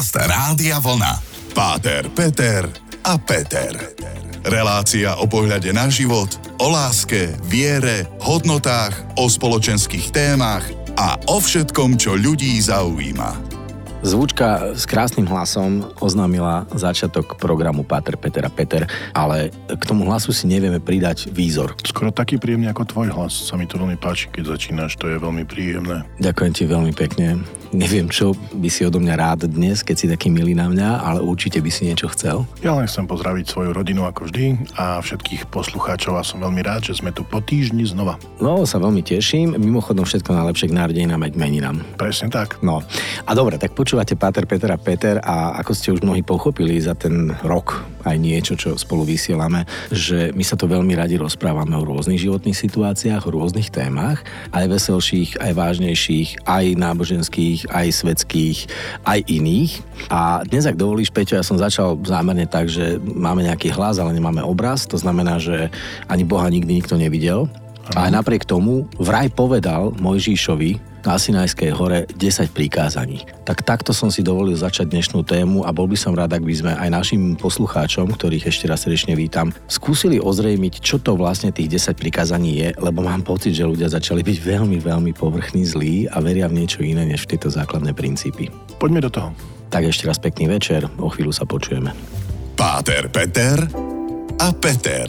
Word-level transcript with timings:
Podcast 0.00 0.32
Rádia 0.32 0.80
Vlna. 0.80 1.12
Páter, 1.52 2.08
Peter 2.16 2.64
a 3.04 3.20
Peter. 3.20 3.76
Relácia 4.48 5.12
o 5.20 5.28
pohľade 5.28 5.76
na 5.76 5.92
život, 5.92 6.40
o 6.56 6.72
láske, 6.72 7.36
viere, 7.44 8.08
hodnotách, 8.24 8.96
o 9.20 9.28
spoločenských 9.28 10.08
témach 10.08 10.64
a 10.96 11.20
o 11.28 11.36
všetkom, 11.36 12.00
čo 12.00 12.16
ľudí 12.16 12.56
zaujíma. 12.64 13.44
Zvučka 14.00 14.72
s 14.72 14.88
krásnym 14.88 15.28
hlasom 15.28 15.92
oznámila 16.00 16.64
začiatok 16.72 17.36
programu 17.36 17.84
Páter, 17.84 18.16
Peter 18.16 18.48
a 18.48 18.52
Peter, 18.56 18.88
ale 19.12 19.52
k 19.68 19.84
tomu 19.84 20.08
hlasu 20.08 20.32
si 20.32 20.48
nevieme 20.48 20.80
pridať 20.80 21.28
výzor. 21.28 21.76
Skoro 21.84 22.08
taký 22.08 22.40
príjemný 22.40 22.72
ako 22.72 22.88
tvoj 22.88 23.12
hlas. 23.12 23.36
Sa 23.36 23.60
mi 23.60 23.68
to 23.68 23.76
veľmi 23.76 24.00
páči, 24.00 24.32
keď 24.32 24.56
začínaš, 24.56 24.96
to 24.96 25.12
je 25.12 25.20
veľmi 25.20 25.44
príjemné. 25.44 26.08
Ďakujem 26.24 26.52
ti 26.56 26.64
veľmi 26.64 26.96
pekne. 26.96 27.44
Neviem, 27.70 28.10
čo 28.10 28.34
by 28.34 28.66
si 28.66 28.82
odo 28.82 28.98
mňa 28.98 29.14
rád 29.14 29.40
dnes, 29.46 29.86
keď 29.86 29.96
si 29.96 30.06
taký 30.10 30.26
milý 30.26 30.58
na 30.58 30.66
mňa, 30.66 31.06
ale 31.06 31.22
určite 31.22 31.62
by 31.62 31.70
si 31.70 31.86
niečo 31.86 32.10
chcel. 32.10 32.42
Ja 32.66 32.74
len 32.74 32.90
chcem 32.90 33.06
pozdraviť 33.06 33.46
svoju 33.46 33.70
rodinu 33.70 34.10
ako 34.10 34.26
vždy 34.26 34.74
a 34.74 34.98
všetkých 34.98 35.46
poslucháčov 35.54 36.18
a 36.18 36.26
som 36.26 36.42
veľmi 36.42 36.66
rád, 36.66 36.90
že 36.90 36.98
sme 36.98 37.14
tu 37.14 37.22
po 37.22 37.38
týždni 37.38 37.86
znova. 37.86 38.18
No, 38.42 38.66
sa 38.66 38.82
veľmi 38.82 39.06
teším. 39.06 39.54
Mimochodom 39.54 40.02
všetko 40.02 40.34
najlepšie 40.34 40.66
k 40.66 40.76
narodeninám 40.82 41.30
aj 41.30 41.32
meninám. 41.38 41.76
Presne 41.94 42.26
tak. 42.26 42.58
No 42.58 42.82
a 43.22 43.30
dobre, 43.38 43.54
tak 43.54 43.78
počúvate 43.78 44.18
Páter, 44.18 44.50
Peter 44.50 44.74
a 44.74 44.78
Peter 44.78 45.22
a 45.22 45.54
ako 45.62 45.70
ste 45.70 45.94
už 45.94 46.02
mnohí 46.02 46.26
pochopili 46.26 46.74
za 46.82 46.98
ten 46.98 47.30
rok 47.46 47.86
aj 48.04 48.16
niečo, 48.16 48.54
čo 48.56 48.76
spolu 48.76 49.04
vysielame, 49.04 49.64
že 49.92 50.32
my 50.32 50.44
sa 50.44 50.56
to 50.56 50.70
veľmi 50.70 50.92
radi 50.96 51.16
rozprávame 51.16 51.76
o 51.76 51.86
rôznych 51.86 52.20
životných 52.20 52.56
situáciách, 52.56 53.26
o 53.28 53.34
rôznych 53.34 53.72
témach, 53.72 54.22
aj 54.52 54.68
veselších, 54.68 55.40
aj 55.40 55.52
vážnejších, 55.56 56.44
aj 56.44 56.64
náboženských, 56.76 57.70
aj 57.70 57.86
svetských, 57.92 58.58
aj 59.04 59.18
iných. 59.28 59.72
A 60.08 60.42
dnes, 60.44 60.64
ak 60.64 60.80
dovolíš, 60.80 61.12
Peťo, 61.12 61.38
ja 61.38 61.44
som 61.44 61.60
začal 61.60 62.00
zámerne 62.02 62.48
tak, 62.48 62.68
že 62.68 62.98
máme 63.00 63.44
nejaký 63.46 63.72
hlas, 63.72 64.00
ale 64.00 64.16
nemáme 64.16 64.40
obraz. 64.44 64.88
To 64.88 64.96
znamená, 64.96 65.38
že 65.38 65.68
ani 66.08 66.24
Boha 66.24 66.48
nikdy 66.48 66.80
nikto 66.80 66.96
nevidel. 66.96 67.46
A 67.98 68.06
aj 68.06 68.22
napriek 68.22 68.46
tomu 68.46 68.86
vraj 69.02 69.26
povedal 69.34 69.90
Mojžíšovi, 69.98 70.89
na 71.04 71.16
Sinajskej 71.16 71.70
hore 71.72 72.04
10 72.16 72.50
prikázaní. 72.52 73.24
Tak 73.44 73.64
takto 73.64 73.90
som 73.90 74.08
si 74.12 74.20
dovolil 74.20 74.56
začať 74.56 74.92
dnešnú 74.92 75.24
tému 75.24 75.64
a 75.64 75.72
bol 75.72 75.88
by 75.88 75.96
som 75.96 76.12
rád, 76.12 76.36
ak 76.36 76.44
by 76.44 76.54
sme 76.54 76.72
aj 76.76 76.88
našim 76.90 77.22
poslucháčom, 77.36 78.10
ktorých 78.12 78.48
ešte 78.48 78.68
raz 78.68 78.84
srdečne 78.84 79.16
vítam, 79.16 79.52
skúsili 79.66 80.20
ozrejmiť, 80.20 80.80
čo 80.80 81.00
to 81.00 81.16
vlastne 81.16 81.50
tých 81.50 81.72
10 81.80 81.96
prikázaní 81.96 82.60
je, 82.60 82.68
lebo 82.78 83.04
mám 83.04 83.24
pocit, 83.24 83.56
že 83.56 83.68
ľudia 83.68 83.88
začali 83.88 84.20
byť 84.24 84.36
veľmi, 84.40 84.78
veľmi 84.80 85.12
povrchní 85.16 85.62
zlí 85.64 85.94
a 86.08 86.20
veria 86.20 86.48
v 86.48 86.64
niečo 86.64 86.84
iné 86.84 87.04
než 87.04 87.24
v 87.26 87.36
tieto 87.36 87.48
základné 87.52 87.96
princípy. 87.96 88.48
Poďme 88.76 89.04
do 89.04 89.10
toho. 89.12 89.30
Tak 89.70 89.86
ešte 89.86 90.06
raz 90.06 90.18
pekný 90.18 90.50
večer, 90.50 90.86
o 90.98 91.08
chvíľu 91.08 91.30
sa 91.30 91.46
počujeme. 91.46 91.94
Páter, 92.58 93.08
Peter 93.08 93.56
a 94.40 94.48
Peter. 94.52 95.08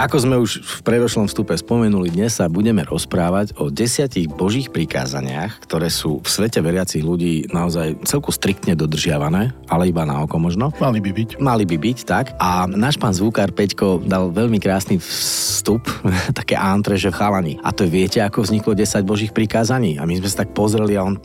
Ako 0.00 0.16
sme 0.16 0.40
už 0.40 0.64
v 0.64 0.76
predošlom 0.80 1.28
vstupe 1.28 1.52
spomenuli, 1.52 2.08
dnes 2.08 2.40
sa 2.40 2.48
budeme 2.48 2.80
rozprávať 2.88 3.52
o 3.60 3.68
desiatich 3.68 4.32
božích 4.32 4.72
prikázaniach, 4.72 5.60
ktoré 5.68 5.92
sú 5.92 6.24
v 6.24 6.28
svete 6.40 6.56
veriacich 6.64 7.04
ľudí 7.04 7.52
naozaj 7.52 8.08
celku 8.08 8.32
striktne 8.32 8.72
dodržiavané, 8.72 9.52
ale 9.68 9.92
iba 9.92 10.08
na 10.08 10.24
oko 10.24 10.40
možno. 10.40 10.72
Mali 10.80 11.04
by 11.04 11.10
byť. 11.12 11.28
Mali 11.44 11.68
by 11.68 11.76
byť, 11.76 11.98
tak. 12.08 12.32
A 12.40 12.64
náš 12.64 12.96
pán 12.96 13.12
zvukár 13.12 13.52
Peťko 13.52 14.00
dal 14.00 14.32
veľmi 14.32 14.56
krásny 14.56 14.96
vstup, 14.96 15.84
také 16.40 16.56
antre, 16.56 16.96
že 16.96 17.12
chalani. 17.12 17.60
A 17.60 17.68
to 17.68 17.84
viete, 17.84 18.24
ako 18.24 18.40
vzniklo 18.40 18.72
10 18.72 19.04
božích 19.04 19.36
prikázaní. 19.36 20.00
A 20.00 20.08
my 20.08 20.16
sme 20.16 20.32
sa 20.32 20.48
tak 20.48 20.56
pozreli 20.56 20.96
a 20.96 21.04
on, 21.04 21.20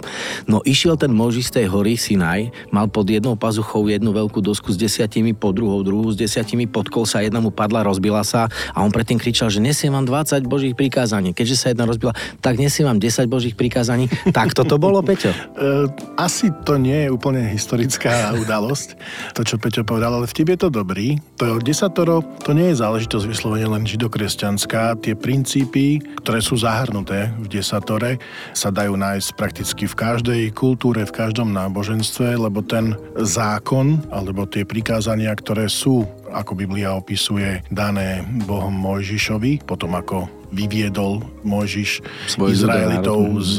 no 0.52 0.60
išiel 0.67 1.00
ten 1.00 1.16
Moži 1.16 1.48
z 1.48 1.64
tej 1.64 1.72
hory 1.72 1.95
Sinaj, 1.95 2.52
mal 2.76 2.92
pod 2.92 3.08
jednou 3.08 3.39
pazuchou 3.39 3.88
jednu 3.88 4.12
veľkú 4.12 4.44
dosku 4.44 4.76
s 4.76 4.76
desiatimi, 4.76 5.32
pod 5.32 5.56
druhou 5.56 5.80
druhú 5.80 6.12
s 6.12 6.20
desiatimi, 6.20 6.67
pod 6.67 6.92
sa 7.08 7.23
jedna 7.23 7.39
mu 7.39 7.56
padla, 7.56 7.88
rozbila 7.88 8.20
sa 8.28 8.52
a 8.73 8.81
on 8.81 8.89
predtým 8.89 9.19
kričal, 9.21 9.52
že 9.52 9.61
nesiem 9.61 9.94
vám 9.94 10.08
20 10.08 10.47
božích 10.47 10.73
prikázaní. 10.73 11.36
Keďže 11.36 11.55
sa 11.55 11.65
jedna 11.70 11.86
rozbila, 11.86 12.15
tak 12.39 12.58
nesiem 12.58 12.87
vám 12.87 12.98
10 12.98 13.27
božích 13.30 13.53
prikázaní. 13.59 14.08
Tak 14.31 14.55
toto 14.58 14.80
bolo, 14.80 15.03
Peťo? 15.05 15.30
Uh, 15.53 15.86
asi 16.27 16.49
to 16.64 16.80
nie 16.80 17.05
je 17.05 17.09
úplne 17.11 17.43
historická 17.52 18.33
udalosť, 18.39 18.98
to, 19.36 19.42
čo 19.43 19.55
Peťo 19.59 19.83
povedal, 19.83 20.15
ale 20.17 20.30
v 20.30 20.36
tebe 20.36 20.55
je 20.55 20.65
to 20.65 20.70
dobrý. 20.71 21.20
To 21.37 21.59
desatoro, 21.59 22.23
to 22.42 22.55
nie 22.55 22.71
je 22.71 22.80
záležitosť 22.80 23.25
vyslovene 23.27 23.67
len 23.67 23.83
židokresťanská. 23.83 25.02
Tie 25.02 25.17
princípy, 25.17 25.99
ktoré 26.23 26.39
sú 26.39 26.55
zahrnuté 26.55 27.33
v 27.42 27.48
desatore, 27.49 28.21
sa 28.55 28.71
dajú 28.71 28.95
nájsť 28.95 29.30
prakticky 29.36 29.83
v 29.89 29.95
každej 29.98 30.42
kultúre, 30.55 31.04
v 31.04 31.15
každom 31.15 31.52
náboženstve, 31.52 32.37
lebo 32.39 32.61
ten 32.64 32.93
zákon, 33.17 33.99
alebo 34.14 34.48
tie 34.48 34.64
prikázania, 34.64 35.33
ktoré 35.36 35.67
sú 35.67 36.08
ako 36.36 36.52
Biblia 36.60 36.92
opisuje, 37.00 37.64
dané 37.72 38.28
Bohom 38.44 38.76
Mojžišovi, 38.76 39.64
potom 39.64 39.96
ako 39.96 40.28
vyviedol 40.52 41.23
Mojžiš 41.45 42.02
Izraelitov 42.36 43.22
z 43.39 43.56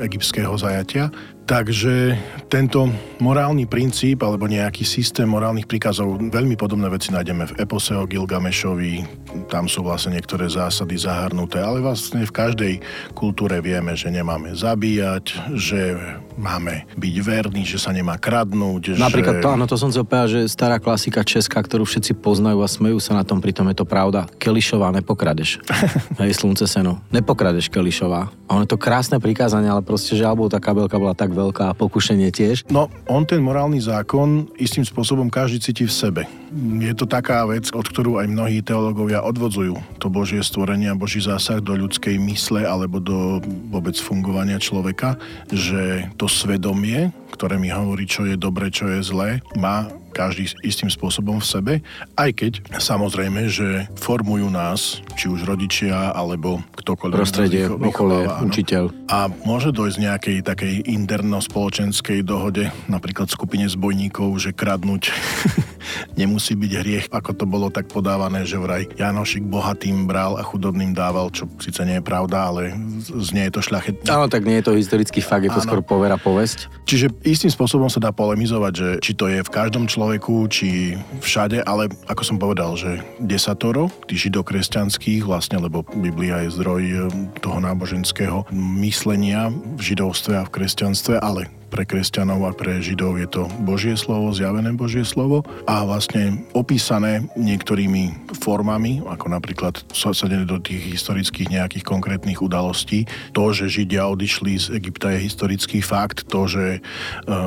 egyptského 0.00 0.54
zajatia, 0.54 1.10
Takže 1.44 2.16
tento 2.48 2.88
morálny 3.20 3.68
princíp 3.68 4.24
alebo 4.24 4.48
nejaký 4.48 4.80
systém 4.80 5.28
morálnych 5.28 5.68
príkazov, 5.68 6.16
veľmi 6.16 6.56
podobné 6.56 6.88
veci 6.88 7.12
nájdeme 7.12 7.44
v 7.52 7.56
epose 7.60 7.92
o 7.92 8.08
Gilgamešovi, 8.08 9.04
tam 9.52 9.68
sú 9.68 9.84
vlastne 9.84 10.16
niektoré 10.16 10.48
zásady 10.48 10.96
zahrnuté, 10.96 11.60
ale 11.60 11.84
vlastne 11.84 12.24
v 12.24 12.32
každej 12.32 12.72
kultúre 13.12 13.60
vieme, 13.60 13.92
že 13.92 14.08
nemáme 14.08 14.56
zabíjať, 14.56 15.52
že 15.52 15.92
máme 16.40 16.88
byť 16.96 17.14
verní, 17.20 17.68
že 17.68 17.76
sa 17.76 17.92
nemá 17.92 18.16
kradnúť. 18.16 18.96
Napríklad 18.96 19.38
že... 19.38 19.42
to, 19.44 19.52
áno, 19.52 19.68
to 19.68 19.76
som 19.76 19.92
chcel 19.92 20.08
povedať, 20.08 20.28
že 20.32 20.40
stará 20.48 20.80
klasika 20.80 21.20
česká, 21.20 21.60
ktorú 21.60 21.84
všetci 21.84 22.24
poznajú 22.24 22.64
a 22.64 22.68
smejú 22.72 22.96
sa 23.04 23.20
na 23.20 23.24
tom, 23.26 23.44
pritom 23.44 23.68
je 23.68 23.76
to 23.76 23.84
pravda. 23.84 24.24
Kelišová, 24.40 24.96
nepokradeš. 24.96 25.60
Hej, 26.24 26.40
slunce 26.40 26.64
seno. 26.64 27.04
Nepokradeš 27.12 27.23
Kelišová. 27.24 28.28
A 28.46 28.50
ono 28.52 28.68
je 28.68 28.72
to 28.76 28.78
krásne 28.78 29.16
prikázanie, 29.16 29.66
ale 29.66 29.80
proste, 29.80 30.14
že 30.14 30.28
alebo 30.28 30.46
tá 30.52 30.60
kabelka 30.60 31.00
bola 31.00 31.16
tak 31.16 31.32
veľká 31.32 31.72
pokušenie 31.74 32.28
tiež. 32.28 32.68
No, 32.68 32.92
on 33.08 33.24
ten 33.24 33.40
morálny 33.40 33.80
zákon 33.80 34.52
istým 34.60 34.84
spôsobom 34.84 35.32
každý 35.32 35.58
cíti 35.64 35.84
v 35.88 35.92
sebe. 35.92 36.22
Je 36.54 36.92
to 36.94 37.10
taká 37.10 37.42
vec, 37.50 37.66
od 37.74 37.82
ktorú 37.82 38.22
aj 38.22 38.30
mnohí 38.30 38.62
teológovia 38.62 39.26
odvodzujú 39.26 39.74
to 39.98 40.06
Božie 40.06 40.38
stvorenie 40.38 40.92
a 40.92 40.98
Boží 40.98 41.18
zásah 41.18 41.58
do 41.58 41.74
ľudskej 41.74 42.14
mysle 42.30 42.62
alebo 42.62 43.02
do 43.02 43.42
vôbec 43.72 43.98
fungovania 43.98 44.62
človeka, 44.62 45.18
že 45.50 46.06
to 46.14 46.30
svedomie, 46.30 47.10
ktoré 47.34 47.58
mi 47.58 47.74
hovorí, 47.74 48.06
čo 48.06 48.22
je 48.22 48.38
dobre, 48.38 48.70
čo 48.70 48.86
je 48.86 49.02
zlé, 49.02 49.42
má 49.58 49.90
každý 50.14 50.46
istým 50.62 50.86
spôsobom 50.86 51.42
v 51.42 51.46
sebe, 51.50 51.74
aj 52.14 52.30
keď 52.38 52.52
samozrejme, 52.78 53.50
že 53.50 53.90
formujú 53.98 54.46
nás, 54.46 55.02
či 55.18 55.26
už 55.26 55.42
rodičia, 55.42 56.14
alebo 56.14 56.62
ktokoľvek. 56.78 57.18
Prostredie, 57.18 57.66
okolie, 57.66 58.22
učiteľ. 58.46 59.10
A 59.10 59.26
môže 59.42 59.74
dojsť 59.74 59.98
nejakej 59.98 60.38
takej 60.46 60.74
interno-spoločenskej 60.86 62.22
dohode, 62.22 62.70
napríklad 62.86 63.26
skupine 63.26 63.66
zbojníkov, 63.66 64.38
že 64.38 64.54
kradnúť 64.54 65.10
nemusí 66.18 66.58
byť 66.58 66.72
hriech, 66.80 67.06
ako 67.10 67.30
to 67.36 67.44
bolo 67.46 67.70
tak 67.70 67.90
podávané, 67.90 68.42
že 68.42 68.58
vraj 68.58 68.90
Janošik 68.98 69.46
bohatým 69.46 70.10
bral 70.10 70.36
a 70.38 70.42
chudobným 70.42 70.94
dával, 70.96 71.30
čo 71.30 71.46
síce 71.62 71.84
nie 71.86 72.00
je 72.00 72.04
pravda, 72.04 72.50
ale 72.50 72.74
znie 73.00 73.46
je 73.48 73.54
to 73.54 73.62
šľachetne. 73.62 74.08
Áno, 74.10 74.26
tak 74.26 74.48
nie 74.48 74.58
je 74.58 74.66
to 74.66 74.72
historický 74.74 75.20
fakt, 75.22 75.46
je 75.46 75.52
to 75.52 75.60
Áno. 75.62 75.66
skôr 75.66 75.80
povera 75.84 76.18
povesť. 76.18 76.72
Čiže 76.88 77.12
istým 77.22 77.52
spôsobom 77.52 77.86
sa 77.86 78.02
dá 78.02 78.10
polemizovať, 78.10 78.72
že 78.72 78.88
či 79.02 79.12
to 79.14 79.30
je 79.30 79.44
v 79.44 79.50
každom 79.50 79.86
človeku 79.86 80.24
človeku, 80.24 80.48
či 80.48 80.96
všade, 81.20 81.60
ale 81.66 81.92
ako 82.08 82.22
som 82.24 82.36
povedal, 82.40 82.76
že 82.76 83.02
desatoro, 83.20 83.92
tých 84.08 84.28
židokresťanských 84.30 85.26
vlastne, 85.26 85.60
lebo 85.60 85.84
Biblia 85.84 86.44
je 86.44 86.54
zdroj 86.56 86.82
eh, 86.84 86.98
toho 87.44 87.58
náboženského 87.60 88.48
myslenia 88.80 89.52
v 89.52 89.80
židovstve 89.80 90.38
a 90.40 90.46
v 90.48 90.52
kresťanstve, 90.60 91.20
ale 91.20 91.50
pre 91.74 91.82
kresťanov 91.82 92.46
a 92.46 92.54
pre 92.54 92.78
židov 92.78 93.18
je 93.18 93.26
to 93.26 93.50
Božie 93.66 93.98
slovo, 93.98 94.30
zjavené 94.30 94.70
Božie 94.70 95.02
slovo 95.02 95.42
a 95.66 95.82
vlastne 95.82 96.46
opísané 96.54 97.26
niektorými 97.34 98.30
formami, 98.38 99.02
ako 99.02 99.26
napríklad 99.26 99.82
sadené 99.90 100.46
do 100.46 100.62
tých 100.62 100.94
historických 100.94 101.50
nejakých 101.50 101.82
konkrétnych 101.82 102.38
udalostí. 102.38 103.10
To, 103.34 103.50
že 103.50 103.66
Židia 103.66 104.06
odišli 104.06 104.54
z 104.54 104.66
Egypta 104.78 105.10
je 105.18 105.26
historický 105.26 105.82
fakt, 105.82 106.30
to, 106.30 106.46
že 106.46 106.78
e, 106.78 106.80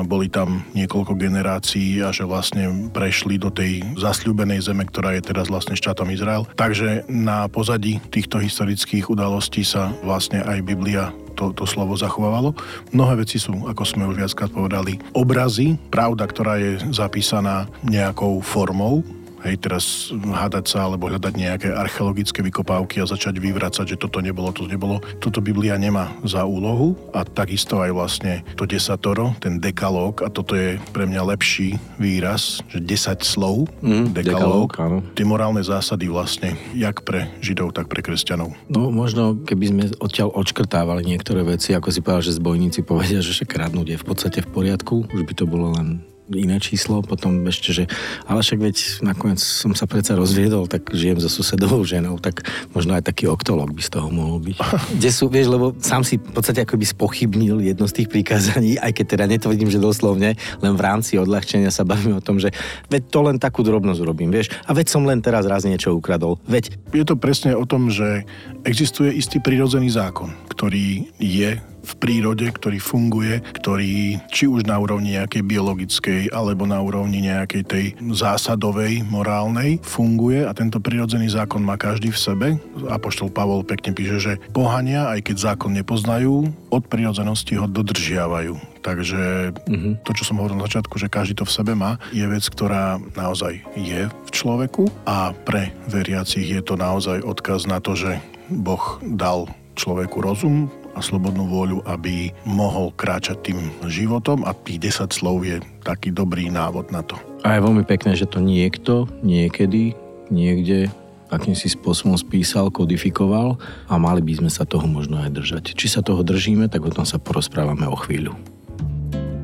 boli 0.04 0.28
tam 0.28 0.60
niekoľko 0.76 1.16
generácií 1.16 2.04
a 2.04 2.12
že 2.12 2.28
vlastne 2.28 2.92
prešli 2.92 3.40
do 3.40 3.48
tej 3.48 3.80
zasľúbenej 3.96 4.60
zeme, 4.60 4.84
ktorá 4.84 5.16
je 5.16 5.24
teraz 5.24 5.48
vlastne 5.48 5.72
štátom 5.72 6.12
Izrael. 6.12 6.44
Takže 6.52 7.08
na 7.08 7.48
pozadí 7.48 7.96
týchto 8.12 8.36
historických 8.36 9.08
udalostí 9.08 9.64
sa 9.64 9.88
vlastne 10.04 10.44
aj 10.44 10.60
Biblia 10.60 11.16
to, 11.38 11.54
to 11.54 11.62
slovo 11.62 11.94
zachovávalo. 11.94 12.58
Mnohé 12.90 13.22
veci 13.22 13.38
sú, 13.38 13.54
ako 13.70 13.82
sme 13.86 14.10
už 14.10 14.18
viackrát 14.18 14.50
povedali, 14.50 14.98
obrazy, 15.14 15.78
pravda, 15.94 16.26
ktorá 16.26 16.58
je 16.58 16.82
zapísaná 16.90 17.70
nejakou 17.86 18.42
formou, 18.42 19.06
hej, 19.46 19.60
teraz 19.60 20.10
hádať 20.14 20.64
sa 20.66 20.88
alebo 20.88 21.10
hľadať 21.10 21.34
nejaké 21.34 21.68
archeologické 21.70 22.42
vykopávky 22.42 23.02
a 23.02 23.10
začať 23.10 23.38
vyvracať, 23.38 23.94
že 23.94 24.00
toto 24.00 24.18
nebolo, 24.22 24.50
to 24.50 24.66
nebolo. 24.66 24.98
Toto 25.22 25.38
Biblia 25.42 25.78
nemá 25.78 26.14
za 26.24 26.46
úlohu 26.48 26.96
a 27.14 27.22
takisto 27.22 27.82
aj 27.82 27.90
vlastne 27.94 28.34
to 28.58 28.64
desatoro, 28.66 29.34
ten 29.38 29.62
dekalóg 29.62 30.22
a 30.24 30.28
toto 30.32 30.58
je 30.58 30.80
pre 30.90 31.06
mňa 31.06 31.22
lepší 31.36 31.78
výraz, 32.00 32.62
že 32.70 32.82
10 32.82 33.22
slov, 33.22 33.70
mm, 33.82 34.14
dekalóg, 34.14 34.70
dekalóg 34.72 35.02
tie 35.14 35.26
morálne 35.26 35.62
zásady 35.62 36.06
vlastne, 36.10 36.54
jak 36.74 37.02
pre 37.02 37.30
Židov, 37.42 37.74
tak 37.74 37.90
pre 37.90 38.02
kresťanov. 38.02 38.54
No 38.70 38.90
možno, 38.94 39.38
keby 39.42 39.64
sme 39.70 39.84
odtiaľ 39.98 40.34
odškrtávali 40.34 41.04
niektoré 41.06 41.42
veci, 41.42 41.74
ako 41.74 41.88
si 41.90 42.00
povedal, 42.02 42.24
že 42.24 42.38
zbojníci 42.38 42.80
povedia, 42.86 43.20
že 43.22 43.34
kradnúť 43.48 43.86
je 43.94 44.00
v 44.00 44.06
podstate 44.06 44.38
v 44.44 44.48
poriadku, 44.50 45.08
už 45.10 45.22
by 45.24 45.34
to 45.34 45.44
bolo 45.48 45.74
len 45.74 46.02
iné 46.34 46.60
číslo, 46.60 47.00
potom 47.00 47.40
ešte, 47.48 47.70
že 47.72 47.84
ale 48.28 48.44
však 48.44 48.60
veď 48.60 48.76
nakoniec 49.04 49.40
som 49.40 49.72
sa 49.72 49.88
predsa 49.88 50.18
rozviedol, 50.18 50.68
tak 50.68 50.92
žijem 50.92 51.20
so 51.20 51.30
susedovou 51.32 51.80
ženou, 51.84 52.20
tak 52.20 52.44
možno 52.76 52.96
aj 52.96 53.08
taký 53.08 53.30
oktolog 53.30 53.72
by 53.72 53.82
z 53.82 53.90
toho 53.96 54.08
mohol 54.12 54.38
byť. 54.42 54.56
Kde 54.98 55.10
sú, 55.12 55.32
vieš, 55.32 55.48
lebo 55.48 55.72
sám 55.80 56.04
si 56.04 56.20
v 56.20 56.32
podstate 56.32 56.64
akoby 56.64 56.84
spochybnil 56.84 57.64
jedno 57.64 57.88
z 57.88 58.02
tých 58.02 58.08
prikázaní, 58.12 58.76
aj 58.76 58.92
keď 58.92 59.06
teda 59.16 59.24
netvrdím, 59.28 59.72
že 59.72 59.80
doslovne, 59.80 60.36
len 60.36 60.72
v 60.76 60.82
rámci 60.84 61.16
odľahčenia 61.16 61.72
sa 61.72 61.88
bavíme 61.88 62.20
o 62.20 62.24
tom, 62.24 62.36
že 62.36 62.52
veď 62.92 63.02
to 63.08 63.20
len 63.24 63.36
takú 63.40 63.64
drobnosť 63.64 64.00
urobím, 64.04 64.32
vieš, 64.32 64.52
a 64.68 64.74
veď 64.76 64.86
som 64.92 65.06
len 65.08 65.24
teraz 65.24 65.48
raz 65.48 65.64
niečo 65.64 65.96
ukradol, 65.96 66.36
veď. 66.44 66.76
Je 66.92 67.04
to 67.06 67.14
presne 67.14 67.54
o 67.54 67.62
tom, 67.62 67.92
že 67.92 68.26
existuje 68.66 69.14
istý 69.14 69.38
prírodzený 69.38 69.92
zákon, 69.92 70.34
ktorý 70.50 71.06
je 71.22 71.60
v 71.88 71.92
prírode, 71.96 72.44
ktorý 72.52 72.76
funguje, 72.76 73.40
ktorý 73.56 74.20
či 74.28 74.44
už 74.44 74.68
na 74.68 74.76
úrovni 74.76 75.16
nejakej 75.16 75.42
biologickej 75.48 76.20
alebo 76.36 76.68
na 76.68 76.84
úrovni 76.84 77.24
nejakej 77.24 77.62
tej 77.64 77.86
zásadovej, 78.12 79.08
morálnej 79.08 79.80
funguje 79.80 80.44
a 80.44 80.52
tento 80.52 80.76
prírodzený 80.78 81.32
zákon 81.32 81.64
má 81.64 81.80
každý 81.80 82.12
v 82.12 82.20
sebe. 82.20 82.46
Apoštol 82.92 83.32
Pavol 83.32 83.64
pekne 83.64 83.96
píše, 83.96 84.18
že 84.20 84.32
pohania, 84.52 85.08
aj 85.08 85.32
keď 85.32 85.54
zákon 85.54 85.72
nepoznajú, 85.72 86.52
od 86.68 86.82
prírodzenosti 86.84 87.56
ho 87.56 87.64
dodržiavajú. 87.64 88.78
Takže 88.84 89.52
uh-huh. 89.52 89.94
to, 90.04 90.10
čo 90.14 90.22
som 90.28 90.38
hovoril 90.38 90.60
na 90.60 90.66
začiatku, 90.68 90.96
že 91.00 91.12
každý 91.12 91.34
to 91.36 91.44
v 91.48 91.54
sebe 91.54 91.72
má, 91.74 91.98
je 92.14 92.24
vec, 92.24 92.44
ktorá 92.46 93.00
naozaj 93.16 93.60
je 93.74 94.06
v 94.08 94.30
človeku 94.30 94.88
a 95.04 95.32
pre 95.32 95.74
veriacich 95.90 96.46
je 96.46 96.62
to 96.62 96.78
naozaj 96.78 97.20
odkaz 97.24 97.66
na 97.66 97.82
to, 97.82 97.98
že 97.98 98.22
Boh 98.48 99.00
dal 99.04 99.50
človeku 99.76 100.18
rozum, 100.24 100.72
a 100.98 101.06
slobodnú 101.06 101.46
vôľu, 101.46 101.78
aby 101.86 102.34
mohol 102.42 102.90
kráčať 102.98 103.54
tým 103.54 103.70
životom 103.86 104.42
a 104.42 104.50
tých 104.50 104.90
10 104.90 105.14
slov 105.14 105.46
je 105.46 105.62
taký 105.86 106.10
dobrý 106.10 106.50
návod 106.50 106.90
na 106.90 107.06
to. 107.06 107.14
A 107.46 107.54
je 107.54 107.64
veľmi 107.64 107.86
pekné, 107.86 108.18
že 108.18 108.26
to 108.26 108.42
niekto 108.42 109.06
niekedy, 109.22 109.94
niekde 110.34 110.90
akým 111.28 111.54
si 111.54 111.68
spôsobom 111.68 112.16
spísal, 112.16 112.72
kodifikoval 112.72 113.60
a 113.86 113.94
mali 114.00 114.24
by 114.24 114.42
sme 114.42 114.50
sa 114.50 114.64
toho 114.64 114.88
možno 114.88 115.20
aj 115.20 115.30
držať. 115.30 115.64
Či 115.76 115.86
sa 115.86 116.00
toho 116.00 116.24
držíme, 116.24 116.66
tak 116.72 116.82
o 116.82 116.92
tom 116.92 117.04
sa 117.04 117.20
porozprávame 117.20 117.84
o 117.86 117.96
chvíľu. 117.96 118.34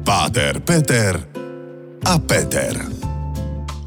Páter, 0.04 0.60
Peter 0.64 1.16
a 2.04 2.14
Peter. 2.20 2.76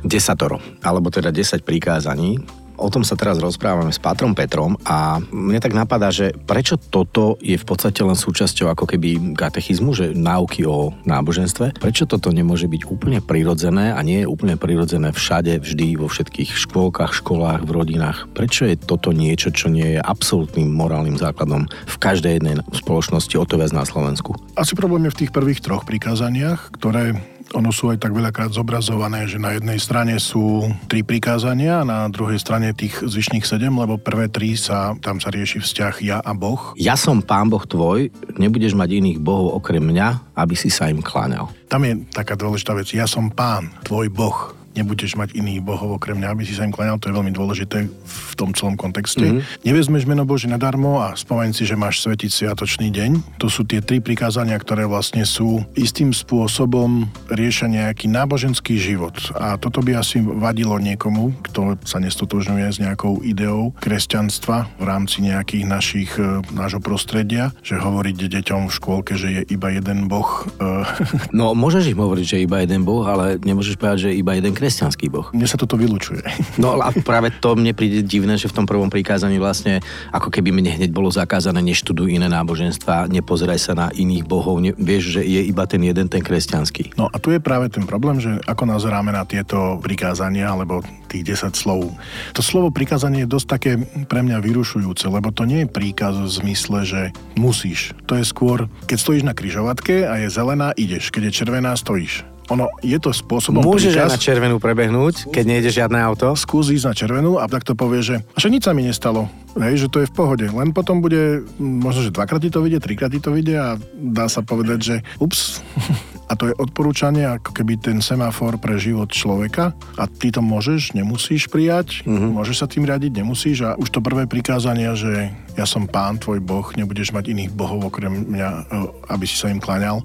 Desatoro, 0.07 0.61
alebo 0.85 1.11
teda 1.11 1.33
10 1.33 1.65
prikázaní, 1.65 2.39
O 2.77 2.93
tom 2.93 3.01
sa 3.01 3.17
teraz 3.17 3.41
rozprávame 3.41 3.89
s 3.89 3.97
Patrom 3.97 4.37
Petrom 4.37 4.77
a 4.85 5.17
mne 5.33 5.57
tak 5.57 5.73
napadá, 5.73 6.13
že 6.13 6.29
prečo 6.45 6.77
toto 6.77 7.41
je 7.41 7.57
v 7.57 7.65
podstate 7.65 8.05
len 8.05 8.13
súčasťou 8.13 8.69
ako 8.69 8.85
keby 8.85 9.33
katechizmu, 9.33 9.97
že 9.97 10.13
náuky 10.13 10.61
o 10.69 10.93
náboženstve, 11.09 11.81
prečo 11.81 12.05
toto 12.05 12.29
nemôže 12.29 12.69
byť 12.69 12.85
úplne 12.85 13.19
prirodzené 13.19 13.97
a 13.97 13.99
nie 14.05 14.21
je 14.21 14.29
úplne 14.29 14.61
prirodzené 14.61 15.09
všade, 15.09 15.57
vždy, 15.57 15.97
vo 15.97 16.05
všetkých 16.05 16.53
škôlkach, 16.53 17.17
školách, 17.17 17.65
v 17.65 17.71
rodinách. 17.73 18.29
Prečo 18.37 18.69
je 18.69 18.77
toto 18.77 19.09
niečo, 19.09 19.49
čo 19.49 19.73
nie 19.73 19.97
je 19.97 19.99
absolútnym 19.99 20.69
morálnym 20.69 21.17
základom 21.17 21.65
v 21.65 21.95
každej 21.97 22.37
jednej 22.37 22.61
spoločnosti, 22.77 23.33
o 23.41 23.45
to 23.49 23.57
viac 23.57 23.73
na 23.73 23.89
Slovensku? 23.89 24.37
Asi 24.53 24.77
problém 24.77 25.09
je 25.09 25.13
v 25.17 25.19
tých 25.25 25.31
prvých 25.33 25.65
troch 25.65 25.81
prikázaniach, 25.81 26.77
ktoré 26.77 27.17
ono 27.55 27.71
sú 27.71 27.93
aj 27.93 28.03
tak 28.03 28.11
veľakrát 28.11 28.51
zobrazované, 28.51 29.29
že 29.29 29.39
na 29.39 29.55
jednej 29.55 29.79
strane 29.79 30.19
sú 30.19 30.67
tri 30.91 31.05
prikázania 31.05 31.83
a 31.83 31.87
na 31.87 31.99
druhej 32.11 32.41
strane 32.41 32.75
tých 32.75 32.99
zvyšných 32.99 33.45
sedem, 33.47 33.71
lebo 33.71 33.95
prvé 33.95 34.27
tri 34.27 34.59
sa, 34.59 34.97
tam 34.99 35.21
sa 35.23 35.31
rieši 35.31 35.63
vzťah 35.63 35.95
ja 36.03 36.17
a 36.19 36.31
Boh. 36.35 36.75
Ja 36.75 36.99
som 36.99 37.23
pán 37.23 37.47
Boh 37.47 37.63
tvoj, 37.63 38.11
nebudeš 38.35 38.75
mať 38.75 38.99
iných 38.99 39.19
bohov 39.23 39.63
okrem 39.63 39.83
mňa, 39.83 40.35
aby 40.35 40.55
si 40.57 40.67
sa 40.67 40.91
im 40.91 40.99
kláňal. 40.99 41.47
Tam 41.71 41.83
je 41.83 42.03
taká 42.11 42.35
dôležitá 42.35 42.75
vec. 42.75 42.91
Ja 42.91 43.07
som 43.07 43.31
pán, 43.31 43.71
tvoj 43.83 44.11
Boh 44.11 44.56
nebudeš 44.77 45.17
mať 45.17 45.33
iných 45.33 45.65
bohov 45.65 45.97
okrem 45.97 46.21
mňa, 46.21 46.29
aby 46.31 46.43
si 46.45 46.53
sa 46.53 46.63
im 46.63 46.71
kláňal, 46.71 47.01
to 47.01 47.09
je 47.09 47.17
veľmi 47.17 47.33
dôležité 47.33 47.89
v 47.89 48.33
tom 48.37 48.53
celom 48.53 48.77
kontexte. 48.77 49.25
Mm-hmm. 49.25 49.65
Nevezmeš 49.65 50.05
meno 50.05 50.23
Bože 50.23 50.45
nadarmo 50.45 51.01
a 51.01 51.17
spomeň 51.17 51.57
si, 51.57 51.65
že 51.65 51.73
máš 51.73 52.05
svetiť 52.05 52.29
sviatočný 52.29 52.93
deň. 52.93 53.41
To 53.41 53.49
sú 53.49 53.65
tie 53.65 53.81
tri 53.81 53.97
prikázania, 53.97 54.55
ktoré 54.61 54.85
vlastne 54.85 55.25
sú 55.25 55.65
istým 55.73 56.13
spôsobom 56.13 57.09
riešia 57.33 57.65
nejaký 57.65 58.05
náboženský 58.07 58.77
život. 58.77 59.17
A 59.33 59.57
toto 59.57 59.81
by 59.81 59.97
asi 59.97 60.21
vadilo 60.21 60.77
niekomu, 60.77 61.33
kto 61.49 61.81
sa 61.81 61.97
nestotožňuje 61.97 62.67
s 62.69 62.77
nejakou 62.77 63.25
ideou 63.25 63.73
kresťanstva 63.81 64.69
v 64.77 64.83
rámci 64.85 65.25
nejakých 65.25 65.65
našich, 65.65 66.11
e, 66.21 66.45
nášho 66.53 66.79
prostredia, 66.79 67.49
že 67.65 67.81
hovoriť 67.81 68.15
deťom 68.29 68.69
v 68.69 68.75
škôlke, 68.77 69.17
že 69.17 69.27
je 69.33 69.41
iba 69.49 69.73
jeden 69.73 70.05
boh. 70.05 70.45
E, 70.61 70.85
no, 71.39 71.57
môžeš 71.57 71.89
im 71.89 71.99
hovoriť, 71.99 72.25
že 72.25 72.35
je 72.37 72.45
iba 72.45 72.61
jeden 72.61 72.85
boh, 72.85 73.01
ale 73.09 73.41
nemôžeš 73.41 73.81
povedať, 73.81 73.97
že 73.97 74.09
je 74.13 74.21
iba 74.21 74.37
jeden 74.37 74.53
kresťan 74.53 74.66
kresťanský 74.67 75.07
boh. 75.07 75.31
Mne 75.31 75.47
sa 75.47 75.55
toto 75.55 75.79
vylučuje. 75.79 76.19
No 76.57 76.73
a 76.81 76.89
práve 77.05 77.29
to 77.37 77.53
mne 77.53 77.71
príde 77.71 78.01
divné, 78.01 78.35
že 78.35 78.49
v 78.49 78.59
tom 78.59 78.65
prvom 78.65 78.89
prikázaní 78.89 79.37
vlastne 79.37 79.79
ako 80.09 80.33
keby 80.33 80.49
mne 80.49 80.73
hneď 80.75 80.89
bolo 80.89 81.07
zakázané 81.07 81.61
neštuduj 81.63 82.17
iné 82.17 82.25
náboženstva, 82.27 83.07
nepozeraj 83.07 83.59
sa 83.61 83.73
na 83.77 83.87
iných 83.93 84.25
bohov, 84.25 84.57
ne, 84.57 84.73
vieš, 84.73 85.15
že 85.15 85.21
je 85.21 85.45
iba 85.45 85.69
ten 85.69 85.85
jeden, 85.85 86.09
ten 86.09 86.25
kresťanský. 86.25 86.97
No 86.97 87.07
a 87.07 87.15
tu 87.21 87.29
je 87.29 87.37
práve 87.37 87.69
ten 87.69 87.85
problém, 87.85 88.17
že 88.17 88.41
ako 88.49 88.67
nazeráme 88.67 89.13
na 89.13 89.23
tieto 89.23 89.77
prikázania, 89.79 90.49
alebo 90.49 90.81
tých 91.07 91.37
10 91.39 91.53
slov. 91.53 91.93
To 92.33 92.41
slovo 92.41 92.73
prikázanie 92.73 93.23
je 93.23 93.31
dosť 93.31 93.47
také 93.47 93.71
pre 94.09 94.25
mňa 94.25 94.43
vyrušujúce, 94.43 95.07
lebo 95.07 95.29
to 95.31 95.47
nie 95.47 95.63
je 95.63 95.71
príkaz 95.71 96.17
v 96.17 96.27
zmysle, 96.43 96.83
že 96.83 97.01
musíš. 97.37 97.93
To 98.09 98.17
je 98.17 98.25
skôr, 98.25 98.67
keď 98.89 98.97
stojíš 98.97 99.23
na 99.23 99.37
kryžovatke 99.37 100.09
a 100.09 100.19
je 100.19 100.27
zelená, 100.33 100.73
ideš. 100.75 101.13
Keď 101.13 101.31
je 101.31 101.37
červená, 101.37 101.71
stojíš 101.77 102.36
ono 102.47 102.71
je 102.79 102.97
to 102.99 103.11
spôsobom 103.11 103.63
Môžeš 103.63 103.95
príkaz, 103.95 104.07
aj 104.07 104.13
na 104.15 104.19
červenú 104.19 104.55
prebehnúť, 104.59 105.31
keď 105.31 105.43
nejde 105.43 105.69
žiadne 105.71 105.99
auto? 105.99 106.31
Skús 106.35 106.71
ísť 106.71 106.85
na 106.87 106.93
červenú 106.95 107.31
a 107.39 107.45
tak 107.47 107.67
to 107.67 107.75
povie, 107.75 107.99
že 108.03 108.15
a 108.23 108.37
nič 108.47 108.63
sa 108.63 108.71
mi 108.71 108.87
nestalo. 108.87 109.27
Hej, 109.57 109.87
že 109.87 109.91
to 109.91 110.01
je 110.05 110.09
v 110.09 110.15
pohode. 110.15 110.45
Len 110.45 110.69
potom 110.69 111.01
bude, 111.01 111.41
možno, 111.57 112.05
že 112.05 112.13
dvakrát 112.13 112.41
ti 112.41 112.53
to 112.53 112.61
vidie, 112.61 112.77
trikrát 112.77 113.09
ti 113.09 113.17
to 113.17 113.33
vidie 113.33 113.57
a 113.57 113.75
dá 113.93 114.29
sa 114.29 114.45
povedať, 114.45 114.79
že 114.79 114.95
ups, 115.17 115.65
a 116.29 116.35
to 116.35 116.51
je 116.51 116.59
odporúčanie, 116.59 117.23
ako 117.23 117.55
keby 117.55 117.79
ten 117.79 117.97
semafor 118.03 118.59
pre 118.59 118.75
život 118.75 119.07
človeka 119.07 119.71
a 119.95 120.03
ty 120.05 120.27
to 120.27 120.43
môžeš, 120.43 120.91
nemusíš 120.91 121.47
prijať, 121.47 122.03
mm-hmm. 122.03 122.35
môžeš 122.35 122.55
sa 122.59 122.67
tým 122.67 122.83
riadiť, 122.83 123.23
nemusíš 123.23 123.57
a 123.63 123.79
už 123.79 123.89
to 123.89 124.03
prvé 124.03 124.27
prikázanie, 124.27 124.91
že 124.93 125.31
ja 125.55 125.65
som 125.65 125.87
pán, 125.87 126.19
tvoj 126.19 126.43
boh, 126.43 126.67
nebudeš 126.75 127.15
mať 127.15 127.31
iných 127.31 127.51
bohov 127.55 127.87
okrem 127.89 128.27
mňa, 128.27 128.49
e, 128.51 128.61
aby 129.09 129.25
si 129.25 129.39
sa 129.39 129.47
im 129.47 129.63
klaňal, 129.63 130.03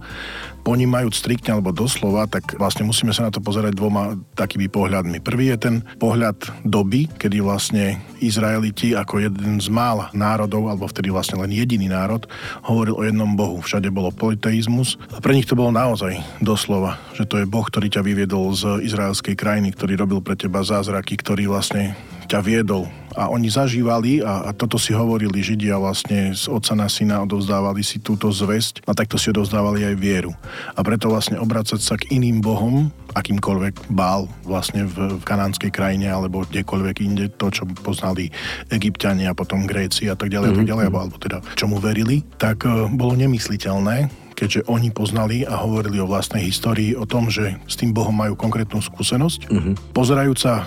ponímajúc 0.63 1.19
striktne 1.19 1.59
alebo 1.59 1.75
doslova, 1.75 2.31
tak 2.31 2.55
vlastne 2.55 2.87
musíme 2.87 3.11
sa 3.11 3.27
na 3.27 3.35
to 3.35 3.43
pozerať 3.43 3.75
dvoma 3.75 4.15
takými 4.39 4.71
pohľadmi. 4.71 5.19
Prvý 5.19 5.51
je 5.51 5.59
ten 5.59 5.77
pohľad 5.99 6.39
doby, 6.63 7.11
kedy 7.19 7.43
vlastne 7.43 7.99
Izraeliti 8.23 8.95
ako 8.95 9.27
jeden 9.27 9.42
z 9.43 9.69
mála 9.69 10.09
národov, 10.15 10.71
alebo 10.71 10.87
vtedy 10.87 11.11
vlastne 11.11 11.43
len 11.43 11.51
jediný 11.51 11.91
národ, 11.91 12.25
hovoril 12.65 12.95
o 12.99 13.03
jednom 13.03 13.35
Bohu. 13.35 13.59
Všade 13.61 13.91
bolo 13.91 14.15
politeizmus 14.15 14.97
a 15.11 15.19
pre 15.19 15.35
nich 15.35 15.47
to 15.49 15.59
bolo 15.59 15.75
naozaj 15.75 16.17
doslova, 16.39 17.03
že 17.13 17.27
to 17.27 17.43
je 17.43 17.51
Boh, 17.51 17.67
ktorý 17.67 17.91
ťa 17.91 18.03
vyviedol 18.07 18.55
z 18.55 18.87
izraelskej 18.87 19.35
krajiny, 19.35 19.75
ktorý 19.75 19.99
robil 19.99 20.21
pre 20.23 20.39
teba 20.39 20.63
zázraky, 20.63 21.19
ktorý 21.19 21.51
vlastne 21.51 21.99
ťa 22.33 22.41
viedol 22.41 22.89
a 23.13 23.29
oni 23.29 23.53
zažívali 23.53 24.25
a, 24.25 24.49
a 24.49 24.51
toto 24.57 24.81
si 24.81 24.97
hovorili 24.97 25.45
Židia 25.45 25.77
vlastne 25.77 26.33
z 26.33 26.49
otca 26.49 26.73
na 26.73 26.89
syna 26.89 27.21
odovzdávali 27.21 27.85
si 27.85 28.01
túto 28.01 28.33
zväzť 28.33 28.89
a 28.89 28.97
takto 28.97 29.21
si 29.21 29.29
odovzdávali 29.29 29.85
aj 29.85 30.01
vieru. 30.01 30.33
A 30.73 30.81
preto 30.81 31.13
vlastne 31.13 31.37
obracať 31.37 31.77
sa 31.77 32.01
k 32.01 32.17
iným 32.17 32.41
bohom, 32.41 32.89
akýmkoľvek 33.13 33.93
bál 33.93 34.33
vlastne 34.49 34.89
v, 34.89 35.21
v 35.21 35.23
kanánskej 35.29 35.69
krajine 35.69 36.09
alebo 36.09 36.49
kdekoľvek 36.49 36.97
inde, 37.05 37.29
to, 37.37 37.53
čo 37.53 37.69
poznali 37.85 38.33
egyptiania 38.73 39.37
a 39.37 39.39
potom 39.39 39.69
Gréci 39.69 40.09
a 40.09 40.17
tak 40.17 40.33
ďalej 40.33 40.57
mm-hmm. 40.57 40.57
a 40.57 40.61
tak 40.65 40.71
ďalej, 40.73 40.85
alebo, 40.89 40.99
alebo 41.05 41.17
teda 41.21 41.39
čomu 41.53 41.77
verili, 41.85 42.25
tak 42.41 42.65
uh, 42.65 42.89
bolo 42.89 43.13
nemysliteľné, 43.21 44.09
keďže 44.33 44.65
oni 44.73 44.89
poznali 44.89 45.45
a 45.45 45.61
hovorili 45.61 46.01
o 46.01 46.09
vlastnej 46.09 46.49
histórii, 46.49 46.97
o 46.97 47.05
tom, 47.05 47.29
že 47.29 47.61
s 47.69 47.77
tým 47.77 47.93
Bohom 47.93 48.17
majú 48.17 48.33
konkrétnu 48.41 48.81
skúsenosť. 48.81 49.53
Mm-hmm. 49.53 49.75
Pozerajúca 49.93 50.65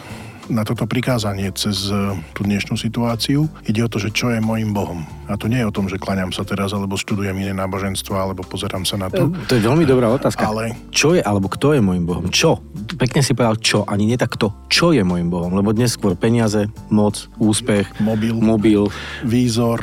na 0.49 0.63
toto 0.67 0.85
prikázanie 0.85 1.49
cez 1.53 1.89
e, 1.89 2.15
tú 2.37 2.45
dnešnú 2.45 2.77
situáciu. 2.77 3.49
Ide 3.65 3.81
o 3.85 3.89
to, 3.89 3.97
že 3.97 4.13
čo 4.13 4.29
je 4.29 4.39
môjim 4.41 4.71
Bohom. 4.75 5.01
A 5.25 5.37
to 5.37 5.49
nie 5.49 5.61
je 5.61 5.67
o 5.69 5.73
tom, 5.73 5.89
že 5.89 5.97
klaňam 5.97 6.29
sa 6.29 6.45
teraz, 6.45 6.69
alebo 6.73 6.97
študujem 6.97 7.33
iné 7.33 7.53
náboženstvo, 7.57 8.13
alebo 8.13 8.45
pozerám 8.45 8.85
sa 8.85 8.97
na 9.01 9.09
to. 9.09 9.33
To 9.49 9.53
je 9.57 9.61
veľmi 9.65 9.85
dobrá 9.89 10.09
otázka. 10.13 10.45
Ale... 10.45 10.77
Čo 10.93 11.17
je, 11.17 11.21
alebo 11.21 11.49
kto 11.49 11.73
je 11.73 11.81
môjim 11.81 12.05
Bohom? 12.05 12.29
Čo? 12.29 12.61
Pekne 12.95 13.25
si 13.25 13.33
povedal 13.33 13.57
čo, 13.57 13.83
ani 13.89 14.05
nie 14.05 14.17
tak 14.17 14.37
kto. 14.37 14.53
Čo 14.69 14.93
je 14.93 15.01
môjim 15.01 15.33
Bohom? 15.33 15.53
Lebo 15.57 15.73
dnes 15.73 15.97
skôr 15.97 16.13
peniaze, 16.13 16.69
moc, 16.93 17.25
úspech, 17.41 17.89
mobil, 17.97 18.37
mobil. 18.37 18.87
výzor, 19.25 19.81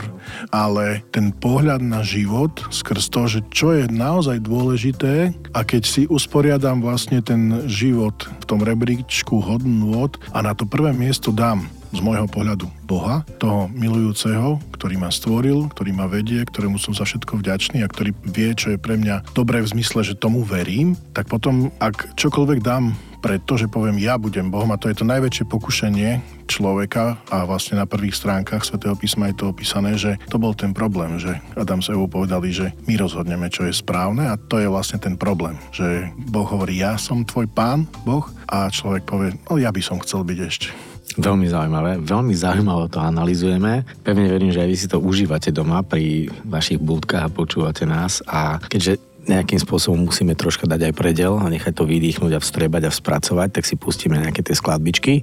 ale 0.50 1.04
ten 1.10 1.30
pohľad 1.32 1.82
na 1.82 2.00
život 2.04 2.52
skrz 2.68 3.08
to, 3.12 3.22
že 3.28 3.40
čo 3.52 3.74
je 3.76 3.88
naozaj 3.88 4.42
dôležité 4.42 5.34
a 5.52 5.60
keď 5.62 5.82
si 5.82 6.02
usporiadam 6.08 6.80
vlastne 6.80 7.20
ten 7.20 7.66
život 7.68 8.28
v 8.40 8.44
tom 8.48 8.60
rebríčku 8.64 9.40
hodnôt 9.42 10.14
a 10.32 10.38
na 10.40 10.52
to 10.56 10.64
prvé 10.68 10.90
miesto 10.94 11.30
dám 11.30 11.66
z 11.92 12.00
môjho 12.00 12.24
pohľadu 12.24 12.66
Boha, 12.88 13.20
toho 13.36 13.68
milujúceho, 13.68 14.56
ktorý 14.72 14.96
ma 14.96 15.12
stvoril, 15.12 15.68
ktorý 15.76 15.92
ma 15.92 16.08
vedie, 16.08 16.40
ktorému 16.40 16.80
som 16.80 16.96
za 16.96 17.04
všetko 17.04 17.44
vďačný 17.44 17.84
a 17.84 17.90
ktorý 17.92 18.16
vie, 18.32 18.56
čo 18.56 18.72
je 18.72 18.80
pre 18.80 18.96
mňa 18.96 19.36
dobré 19.36 19.60
v 19.60 19.76
zmysle, 19.76 20.00
že 20.00 20.16
tomu 20.16 20.40
verím, 20.40 20.96
tak 21.12 21.28
potom, 21.28 21.68
ak 21.84 22.16
čokoľvek 22.16 22.64
dám 22.64 22.96
preto, 23.22 23.54
že 23.54 23.70
poviem, 23.70 24.02
ja 24.02 24.18
budem 24.18 24.50
Bohom 24.50 24.74
a 24.74 24.80
to 24.80 24.90
je 24.90 24.98
to 24.98 25.06
najväčšie 25.06 25.46
pokušenie 25.46 26.18
človeka 26.50 27.22
a 27.30 27.46
vlastne 27.46 27.78
na 27.78 27.86
prvých 27.86 28.18
stránkach 28.18 28.66
svätého 28.66 28.98
písma 28.98 29.30
je 29.30 29.38
to 29.38 29.54
opísané, 29.54 29.94
že 29.94 30.18
to 30.26 30.42
bol 30.42 30.50
ten 30.52 30.74
problém, 30.74 31.16
že 31.22 31.38
Adam 31.54 31.78
s 31.78 31.88
Evou 31.88 32.10
povedali, 32.10 32.50
že 32.50 32.74
my 32.90 32.98
rozhodneme, 32.98 33.46
čo 33.48 33.64
je 33.64 33.72
správne 33.72 34.26
a 34.26 34.34
to 34.34 34.58
je 34.58 34.66
vlastne 34.66 34.98
ten 34.98 35.14
problém, 35.14 35.54
že 35.70 36.10
Boh 36.18 36.44
hovorí, 36.44 36.82
ja 36.82 36.98
som 36.98 37.22
tvoj 37.22 37.46
pán, 37.46 37.86
Boh 38.02 38.26
a 38.50 38.66
človek 38.66 39.06
povie, 39.06 39.38
no 39.46 39.56
ja 39.56 39.70
by 39.70 39.80
som 39.80 40.02
chcel 40.02 40.26
byť 40.26 40.38
ešte. 40.42 40.68
Veľmi 41.12 41.44
zaujímavé, 41.44 42.00
veľmi 42.00 42.32
zaujímavé 42.32 42.88
to 42.88 42.96
analizujeme. 42.96 43.84
Pevne 44.00 44.32
verím, 44.32 44.48
že 44.48 44.64
aj 44.64 44.68
vy 44.72 44.76
si 44.80 44.88
to 44.88 44.96
užívate 44.96 45.52
doma 45.52 45.84
pri 45.84 46.32
vašich 46.48 46.80
budkách 46.80 47.28
a 47.28 47.32
počúvate 47.32 47.84
nás 47.84 48.24
a 48.24 48.56
keďže 48.64 49.11
nejakým 49.26 49.60
spôsobom 49.60 50.08
musíme 50.08 50.34
troška 50.34 50.66
dať 50.66 50.90
aj 50.90 50.94
predel 50.96 51.38
a 51.38 51.46
nechať 51.46 51.72
to 51.78 51.84
vydýchnuť 51.86 52.32
a 52.34 52.42
vstrebať 52.42 52.82
a 52.88 52.90
spracovať, 52.90 53.48
tak 53.54 53.64
si 53.66 53.74
pustíme 53.78 54.18
nejaké 54.18 54.42
tie 54.42 54.56
skladbičky, 54.56 55.22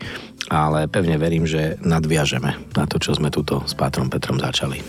ale 0.51 0.87
pevne 0.87 1.19
verím, 1.19 1.43
že 1.43 1.79
nadviažeme 1.83 2.75
na 2.75 2.85
to, 2.87 3.01
čo 3.01 3.15
sme 3.15 3.27
tuto 3.31 3.63
s 3.67 3.75
Pátrom 3.75 4.07
Petrom 4.07 4.39
začali. 4.39 4.79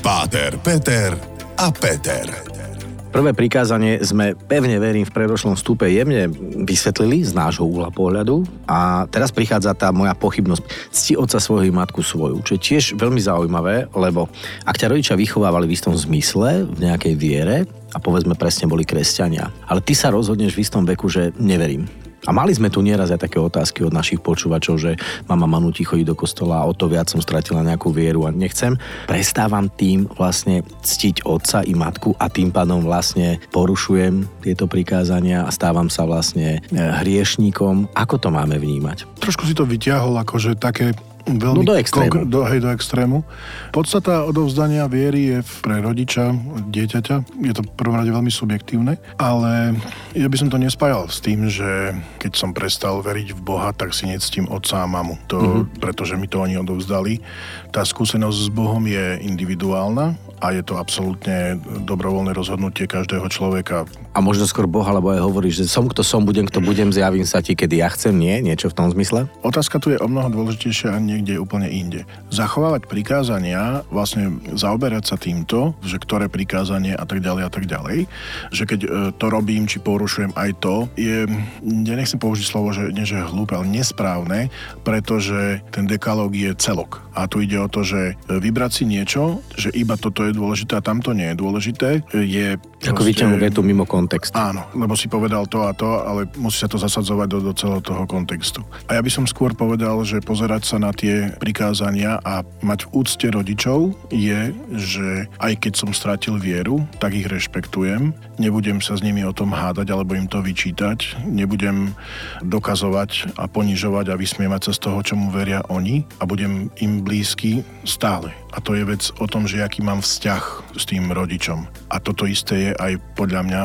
Páter, 0.00 0.56
Peter 0.62 1.12
a 1.58 1.68
Peter. 1.74 2.67
Prvé 3.08 3.32
prikázanie 3.32 4.04
sme, 4.04 4.36
pevne 4.36 4.76
verím, 4.76 5.08
v 5.08 5.16
predošlom 5.16 5.56
stupe 5.56 5.88
jemne 5.88 6.28
vysvetlili 6.68 7.24
z 7.24 7.32
nášho 7.32 7.64
úhla 7.64 7.88
pohľadu 7.88 8.44
a 8.68 9.08
teraz 9.08 9.32
prichádza 9.32 9.72
tá 9.72 9.88
moja 9.96 10.12
pochybnosť. 10.12 10.92
Cti 10.92 11.12
otca 11.16 11.40
svojho 11.40 11.72
matku 11.72 12.04
svoju, 12.04 12.44
čo 12.44 12.52
je 12.54 12.60
tiež 12.60 12.84
veľmi 13.00 13.16
zaujímavé, 13.16 13.88
lebo 13.96 14.28
ak 14.68 14.76
ťa 14.76 14.92
rodičia 14.92 15.16
vychovávali 15.16 15.64
v 15.64 15.74
istom 15.74 15.96
zmysle, 15.96 16.68
v 16.68 16.78
nejakej 16.84 17.14
viere, 17.16 17.56
a 17.90 17.96
povedzme 17.96 18.36
presne 18.36 18.68
boli 18.68 18.84
kresťania, 18.84 19.48
ale 19.64 19.80
ty 19.80 19.96
sa 19.96 20.12
rozhodneš 20.12 20.52
v 20.52 20.62
istom 20.68 20.84
veku, 20.84 21.08
že 21.08 21.32
neverím 21.40 22.07
a 22.26 22.30
mali 22.34 22.50
sme 22.50 22.72
tu 22.72 22.82
nieraz 22.82 23.14
aj 23.14 23.30
také 23.30 23.38
otázky 23.38 23.86
od 23.86 23.94
našich 23.94 24.18
počúvačov, 24.18 24.74
že 24.80 24.98
mama 25.30 25.46
ma 25.46 25.62
nutí 25.62 25.86
chodiť 25.86 26.06
do 26.08 26.18
kostola 26.18 26.60
a 26.60 26.66
o 26.66 26.74
to 26.74 26.90
viac 26.90 27.06
som 27.06 27.22
stratila 27.22 27.62
nejakú 27.62 27.94
vieru 27.94 28.26
a 28.26 28.34
nechcem. 28.34 28.74
Prestávam 29.06 29.70
tým 29.70 30.10
vlastne 30.18 30.66
ctiť 30.82 31.22
otca 31.28 31.62
i 31.62 31.78
matku 31.78 32.18
a 32.18 32.26
tým 32.26 32.50
pádom 32.50 32.82
vlastne 32.82 33.38
porušujem 33.54 34.26
tieto 34.42 34.66
prikázania 34.66 35.46
a 35.46 35.50
stávam 35.54 35.86
sa 35.86 36.04
vlastne 36.08 36.58
e, 36.58 36.74
hriešníkom. 36.74 37.94
Ako 37.94 38.18
to 38.18 38.34
máme 38.34 38.58
vnímať? 38.58 39.06
Trošku 39.22 39.46
si 39.46 39.54
to 39.54 39.62
vyťahol 39.62 40.18
akože 40.18 40.58
také 40.58 40.96
veľmi... 41.36 41.60
No 41.60 41.68
do 41.68 41.76
extrému. 41.76 42.24
Do, 42.24 42.40
hej, 42.48 42.64
do 42.64 42.72
extrému. 42.72 43.28
Podstata 43.76 44.24
odovzdania 44.24 44.88
viery 44.88 45.36
je 45.36 45.38
pre 45.60 45.84
rodiča, 45.84 46.32
dieťaťa. 46.72 47.44
Je 47.44 47.52
to 47.52 47.62
prvom 47.76 48.00
rade 48.00 48.08
veľmi 48.08 48.32
subjektívne, 48.32 48.96
ale 49.20 49.76
ja 50.16 50.26
by 50.26 50.36
som 50.40 50.48
to 50.48 50.56
nespájal 50.56 51.06
s 51.12 51.20
tým, 51.20 51.44
že 51.52 51.92
keď 52.16 52.32
som 52.32 52.56
prestal 52.56 53.04
veriť 53.04 53.36
v 53.36 53.40
Boha, 53.44 53.76
tak 53.76 53.92
si 53.92 54.08
nectím 54.08 54.48
otca 54.48 54.80
a 54.82 54.86
mamu. 54.88 55.20
To, 55.28 55.36
mm-hmm. 55.36 55.84
Pretože 55.84 56.16
mi 56.16 56.24
to 56.30 56.40
oni 56.40 56.56
odovzdali. 56.56 57.20
Tá 57.68 57.84
skúsenosť 57.84 58.38
s 58.38 58.48
Bohom 58.48 58.80
je 58.88 59.20
individuálna 59.20 60.16
a 60.38 60.54
je 60.54 60.62
to 60.62 60.78
absolútne 60.78 61.58
dobrovoľné 61.82 62.30
rozhodnutie 62.30 62.86
každého 62.86 63.26
človeka. 63.26 63.90
A 64.14 64.22
možno 64.22 64.46
skôr 64.46 64.70
Boh, 64.70 64.86
alebo 64.86 65.10
aj 65.10 65.22
hovoríš, 65.22 65.62
že 65.62 65.66
som 65.66 65.90
kto 65.90 66.06
som, 66.06 66.22
budem 66.22 66.46
kto 66.46 66.62
budem, 66.62 66.94
zjavím 66.94 67.26
sa 67.26 67.42
ti, 67.42 67.58
kedy 67.58 67.82
ja 67.82 67.90
chcem, 67.90 68.14
nie? 68.14 68.38
Niečo 68.42 68.70
v 68.70 68.76
tom 68.78 68.86
zmysle? 68.90 69.26
Otázka 69.42 69.82
tu 69.82 69.90
je 69.90 69.98
o 69.98 70.06
mnoho 70.06 70.30
dôležitejšia 70.30 70.94
a 70.94 71.02
niekde 71.18 71.42
úplne 71.42 71.66
inde. 71.66 72.06
Zachovávať 72.30 72.86
prikázania, 72.86 73.82
vlastne 73.90 74.38
zaoberať 74.54 75.04
sa 75.10 75.16
týmto, 75.18 75.74
že 75.82 75.98
ktoré 75.98 76.30
prikázanie 76.30 76.94
a 76.94 77.02
tak 77.02 77.18
ďalej 77.18 77.42
a 77.42 77.50
tak 77.50 77.64
ďalej, 77.66 78.06
že 78.54 78.64
keď 78.64 78.80
e, 78.84 78.88
to 79.18 79.26
robím, 79.26 79.66
či 79.66 79.82
porušujem 79.82 80.32
aj 80.38 80.50
to, 80.62 80.86
je, 80.94 81.26
ja 81.62 81.94
nechcem 81.98 82.22
použiť 82.22 82.46
slovo, 82.46 82.70
že 82.70 82.94
nie 82.94 83.08
že 83.08 83.18
hlúpe, 83.18 83.56
ale 83.56 83.66
nesprávne, 83.66 84.52
pretože 84.86 85.64
ten 85.74 85.88
dekalóg 85.88 86.36
je 86.36 86.54
celok. 86.54 87.07
A 87.18 87.26
tu 87.26 87.42
ide 87.42 87.58
o 87.58 87.66
to, 87.66 87.82
že 87.82 88.14
vybrať 88.30 88.70
si 88.70 88.84
niečo, 88.86 89.42
že 89.58 89.74
iba 89.74 89.98
toto 89.98 90.22
je 90.22 90.30
dôležité 90.30 90.78
a 90.78 90.84
tamto 90.86 91.10
nie 91.10 91.34
je 91.34 91.36
dôležité, 91.36 91.90
je... 92.14 92.54
Ako 92.86 93.02
vyťahnúť 93.02 93.42
vetu 93.42 93.66
mimo 93.66 93.82
kontext. 93.82 94.30
Áno, 94.38 94.70
lebo 94.70 94.94
si 94.94 95.10
povedal 95.10 95.50
to 95.50 95.66
a 95.66 95.74
to, 95.74 95.98
ale 96.06 96.30
musí 96.38 96.62
sa 96.62 96.70
to 96.70 96.78
zasadzovať 96.78 97.26
do, 97.26 97.38
do 97.50 97.52
celého 97.58 97.82
toho 97.82 98.06
kontextu. 98.06 98.62
A 98.86 98.94
ja 98.94 99.02
by 99.02 99.10
som 99.10 99.26
skôr 99.26 99.50
povedal, 99.50 99.98
že 100.06 100.22
pozerať 100.22 100.62
sa 100.62 100.78
na 100.78 100.94
tie 100.94 101.34
prikázania 101.42 102.22
a 102.22 102.46
mať 102.62 102.86
v 102.86 103.02
úcte 103.02 103.26
rodičov 103.26 103.98
je, 104.14 104.54
že 104.78 105.26
aj 105.42 105.58
keď 105.58 105.72
som 105.74 105.90
stratil 105.90 106.38
vieru, 106.38 106.86
tak 107.02 107.18
ich 107.18 107.26
rešpektujem. 107.26 108.14
Nebudem 108.38 108.78
sa 108.78 108.94
s 108.94 109.02
nimi 109.02 109.26
o 109.26 109.34
tom 109.34 109.50
hádať 109.50 109.90
alebo 109.90 110.14
im 110.14 110.30
to 110.30 110.38
vyčítať. 110.38 111.18
Nebudem 111.26 111.98
dokazovať 112.46 113.34
a 113.34 113.50
ponižovať 113.50 114.14
a 114.14 114.20
vysmievať 114.20 114.70
sa 114.70 114.72
z 114.78 114.82
toho, 114.86 114.98
čomu 115.02 115.34
veria 115.34 115.66
oni 115.66 116.06
a 116.22 116.30
budem 116.30 116.70
im 116.78 117.02
blízky 117.08 117.64
stále. 117.88 118.36
A 118.52 118.64
to 118.64 118.72
je 118.72 118.84
vec 118.84 119.02
o 119.20 119.26
tom, 119.28 119.44
že 119.44 119.60
aký 119.60 119.84
mám 119.84 120.00
vzťah 120.00 120.74
s 120.76 120.84
tým 120.88 121.12
rodičom. 121.12 121.68
A 121.92 121.96
toto 122.00 122.24
isté 122.24 122.70
je 122.70 122.72
aj 122.76 122.96
podľa 123.18 123.42
mňa 123.44 123.62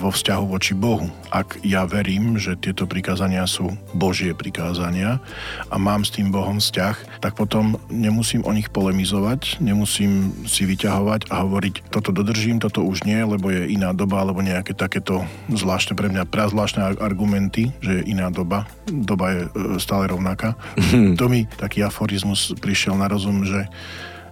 vo 0.00 0.08
vzťahu 0.08 0.44
voči 0.48 0.72
Bohu. 0.72 1.10
Ak 1.28 1.60
ja 1.60 1.84
verím, 1.84 2.40
že 2.40 2.56
tieto 2.56 2.88
prikázania 2.88 3.44
sú 3.44 3.74
Božie 3.92 4.32
prikázania 4.32 5.20
a 5.68 5.76
mám 5.76 6.06
s 6.06 6.14
tým 6.14 6.32
Bohom 6.32 6.56
vzťah, 6.56 7.20
tak 7.20 7.36
potom 7.36 7.76
nemusím 7.92 8.46
o 8.46 8.52
nich 8.54 8.70
polemizovať, 8.72 9.60
nemusím 9.60 10.32
si 10.48 10.64
vyťahovať 10.64 11.28
a 11.28 11.44
hovoriť, 11.44 11.90
toto 11.92 12.14
dodržím, 12.14 12.62
toto 12.62 12.86
už 12.86 13.04
nie, 13.04 13.18
lebo 13.20 13.50
je 13.52 13.68
iná 13.68 13.92
doba, 13.92 14.22
alebo 14.22 14.40
nejaké 14.40 14.72
takéto 14.72 15.26
zvláštne 15.52 15.98
pre 15.98 16.08
mňa 16.08 16.28
prazvláštne 16.30 16.96
argumenty, 17.02 17.74
že 17.82 18.00
je 18.00 18.08
iná 18.14 18.30
doba. 18.30 18.64
Doba 18.88 19.26
je 19.34 19.40
e, 19.44 19.48
stále 19.82 20.08
rovnaká. 20.08 20.54
to 21.20 21.24
mi 21.28 21.44
taký 21.58 21.82
aforizmus 21.82 22.54
prišiel 22.62 22.94
na 22.96 23.10
rozum, 23.10 23.42
že 23.42 23.66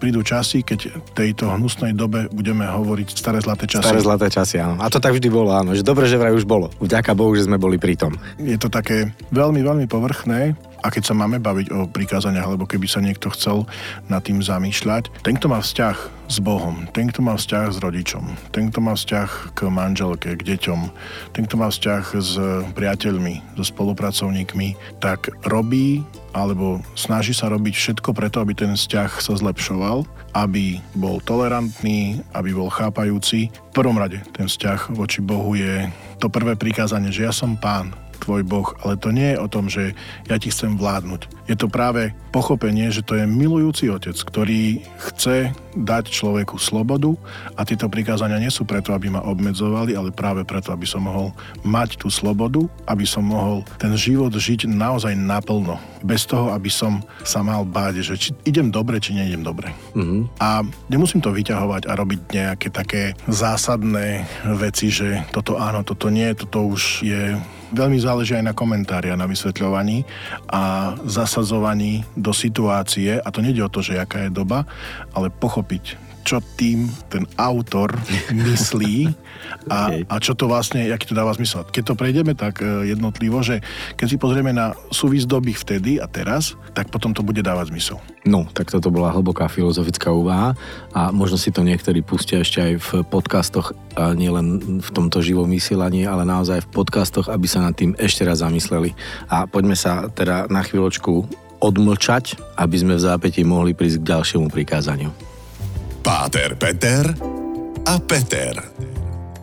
prídu 0.03 0.27
časy, 0.27 0.67
keď 0.67 0.99
tejto 1.15 1.55
hnusnej 1.55 1.95
dobe 1.95 2.27
budeme 2.35 2.67
hovoriť 2.67 3.15
staré 3.15 3.39
zlaté 3.39 3.71
časy. 3.71 3.87
Staré 3.87 4.03
zlaté 4.03 4.27
časy, 4.27 4.59
áno. 4.59 4.83
A 4.83 4.91
to 4.91 4.99
tak 4.99 5.15
vždy 5.15 5.31
bolo, 5.31 5.55
áno. 5.55 5.79
Že 5.79 5.87
dobre, 5.87 6.11
že 6.11 6.19
vraj 6.19 6.35
už 6.35 6.43
bolo. 6.43 6.75
Vďaka 6.83 7.15
Bohu, 7.15 7.31
že 7.39 7.47
sme 7.47 7.55
boli 7.55 7.79
pri 7.79 7.95
tom. 7.95 8.19
Je 8.43 8.59
to 8.59 8.67
také 8.67 9.15
veľmi, 9.31 9.63
veľmi 9.63 9.87
povrchné, 9.87 10.59
a 10.83 10.91
keď 10.91 11.03
sa 11.07 11.15
máme 11.15 11.39
baviť 11.39 11.71
o 11.71 11.87
prikázaniach, 11.87 12.45
alebo 12.45 12.67
keby 12.67 12.91
sa 12.91 12.99
niekto 12.99 13.31
chcel 13.31 13.65
nad 14.11 14.21
tým 14.27 14.43
zamýšľať, 14.43 15.23
ten, 15.23 15.39
kto 15.39 15.47
má 15.49 15.63
vzťah 15.63 15.97
s 16.27 16.37
Bohom, 16.43 16.91
ten, 16.91 17.07
kto 17.09 17.23
má 17.23 17.39
vzťah 17.39 17.67
s 17.71 17.79
rodičom, 17.79 18.25
ten, 18.51 18.69
kto 18.69 18.79
má 18.83 18.99
vzťah 18.99 19.55
k 19.55 19.59
manželke, 19.71 20.35
k 20.35 20.43
deťom, 20.43 20.81
ten, 21.39 21.43
kto 21.47 21.55
má 21.55 21.71
vzťah 21.71 22.05
s 22.19 22.33
priateľmi, 22.75 23.55
so 23.55 23.65
spolupracovníkmi, 23.65 24.99
tak 24.99 25.31
robí 25.47 26.03
alebo 26.33 26.81
snaží 26.97 27.37
sa 27.37 27.53
robiť 27.53 27.75
všetko 27.77 28.17
preto, 28.17 28.41
aby 28.41 28.57
ten 28.57 28.73
vzťah 28.73 29.21
sa 29.21 29.37
zlepšoval, 29.37 30.09
aby 30.33 30.81
bol 30.97 31.21
tolerantný, 31.21 32.25
aby 32.33 32.57
bol 32.57 32.73
chápajúci. 32.73 33.53
V 33.53 33.73
prvom 33.77 34.01
rade 34.01 34.25
ten 34.33 34.49
vzťah 34.49 34.97
voči 34.97 35.21
Bohu 35.21 35.53
je 35.53 35.93
to 36.17 36.33
prvé 36.33 36.57
prikázanie, 36.57 37.13
že 37.13 37.29
ja 37.29 37.33
som 37.37 37.53
pán, 37.61 37.93
tvoj 38.23 38.47
Boh, 38.47 38.71
ale 38.87 38.95
to 38.95 39.11
nie 39.11 39.35
je 39.35 39.43
o 39.43 39.51
tom, 39.51 39.67
že 39.67 39.99
ja 40.31 40.39
ti 40.39 40.55
chcem 40.55 40.79
vládnuť. 40.79 41.42
Je 41.51 41.59
to 41.59 41.67
práve 41.67 42.15
pochopenie, 42.31 42.89
že 42.89 43.05
to 43.05 43.19
je 43.19 43.29
milujúci 43.29 43.91
otec, 43.93 44.15
ktorý 44.15 44.81
chce 45.11 45.53
dať 45.77 46.05
človeku 46.09 46.57
slobodu 46.57 47.13
a 47.57 47.65
tieto 47.65 47.89
prikázania 47.89 48.41
nie 48.41 48.53
sú 48.53 48.65
preto, 48.65 48.93
aby 48.93 49.13
ma 49.13 49.25
obmedzovali, 49.25 49.97
ale 49.97 50.15
práve 50.15 50.45
preto, 50.45 50.73
aby 50.73 50.85
som 50.85 51.05
mohol 51.05 51.33
mať 51.65 52.01
tú 52.01 52.09
slobodu, 52.13 52.65
aby 52.89 53.05
som 53.05 53.25
mohol 53.25 53.65
ten 53.77 53.93
život 53.97 54.33
žiť 54.33 54.69
naozaj 54.69 55.17
naplno. 55.17 55.81
Bez 56.03 56.27
toho, 56.27 56.51
aby 56.51 56.69
som 56.69 57.05
sa 57.23 57.45
mal 57.45 57.63
báť, 57.63 58.03
že 58.03 58.15
či 58.19 58.31
idem 58.49 58.73
dobre, 58.73 58.99
či 58.99 59.15
neidem 59.15 59.45
dobre. 59.45 59.71
Mm-hmm. 59.95 60.39
A 60.43 60.67
nemusím 60.91 61.23
to 61.23 61.31
vyťahovať 61.31 61.89
a 61.89 61.93
robiť 61.95 62.21
nejaké 62.33 62.69
také 62.73 63.15
zásadné 63.29 64.27
veci, 64.57 64.91
že 64.91 65.25
toto 65.31 65.61
áno, 65.61 65.87
toto 65.87 66.11
nie, 66.11 66.33
toto 66.35 66.69
už 66.69 67.07
je 67.07 67.37
veľmi 67.73 67.97
záleží 67.97 68.37
aj 68.37 68.53
na 68.53 68.55
komentári 68.55 69.09
a 69.09 69.17
na 69.17 69.25
vysvetľovaní 69.25 70.05
a 70.53 70.95
zasadzovaní 71.43 72.07
do 72.15 72.31
situácie. 72.31 73.19
A 73.19 73.29
to 73.35 73.43
nejde 73.43 73.67
o 73.67 73.69
to, 73.69 73.83
že 73.83 73.99
aká 73.99 74.31
je 74.31 74.31
doba, 74.31 74.65
ale 75.11 75.29
pochopiť, 75.29 75.99
čo 76.23 76.39
tým 76.57 76.87
ten 77.11 77.27
autor 77.37 77.95
myslí 78.31 79.11
a, 79.69 79.91
okay. 79.91 80.03
a 80.09 80.15
čo 80.23 80.33
to 80.39 80.49
vlastne, 80.49 80.87
aký 80.89 81.11
to 81.11 81.19
dáva 81.19 81.35
zmysel. 81.35 81.67
Keď 81.69 81.93
to 81.93 81.99
prejdeme 81.99 82.33
tak 82.33 82.63
e, 82.63 82.89
jednotlivo, 82.91 83.43
že 83.45 83.61
keď 83.99 84.07
si 84.07 84.17
pozrieme 84.17 84.55
na 84.55 84.73
súvis 84.91 85.29
doby 85.29 85.53
vtedy 85.53 85.99
a 85.99 86.07
teraz, 86.07 86.55
tak 86.73 86.89
potom 86.89 87.13
to 87.13 87.21
bude 87.21 87.43
dávať 87.43 87.75
zmysel. 87.75 87.99
No, 88.23 88.47
tak 88.55 88.71
toto 88.71 88.89
bola 88.89 89.11
hlboká 89.11 89.51
filozofická 89.51 90.15
úvaha 90.15 90.55
a 90.95 91.11
možno 91.11 91.37
si 91.37 91.51
to 91.51 91.67
niektorí 91.67 92.01
pustia 92.01 92.41
ešte 92.41 92.63
aj 92.63 92.73
v 92.79 92.91
podcastoch, 93.07 93.75
a 93.99 94.17
nielen 94.17 94.81
v 94.81 94.91
tomto 94.95 95.21
živom 95.21 95.51
vysielaní, 95.51 96.07
ale 96.09 96.25
naozaj 96.25 96.65
v 96.65 96.73
podcastoch, 96.73 97.29
aby 97.29 97.45
sa 97.51 97.61
nad 97.61 97.75
tým 97.77 97.93
ešte 97.99 98.25
raz 98.25 98.41
zamysleli. 98.41 98.95
A 99.29 99.45
poďme 99.45 99.77
sa 99.77 100.09
teda 100.09 100.49
na 100.49 100.63
chvíľočku 100.65 101.27
odmlčať, 101.63 102.39
aby 102.59 102.77
sme 102.79 102.99
v 102.99 103.05
zápätí 103.07 103.47
mohli 103.47 103.71
prísť 103.71 104.03
k 104.03 104.09
ďalšiemu 104.19 104.47
prikázaniu. 104.51 105.32
Páter 106.03 106.59
Peter 106.59 107.15
a 107.87 107.95
Peter. 108.03 108.59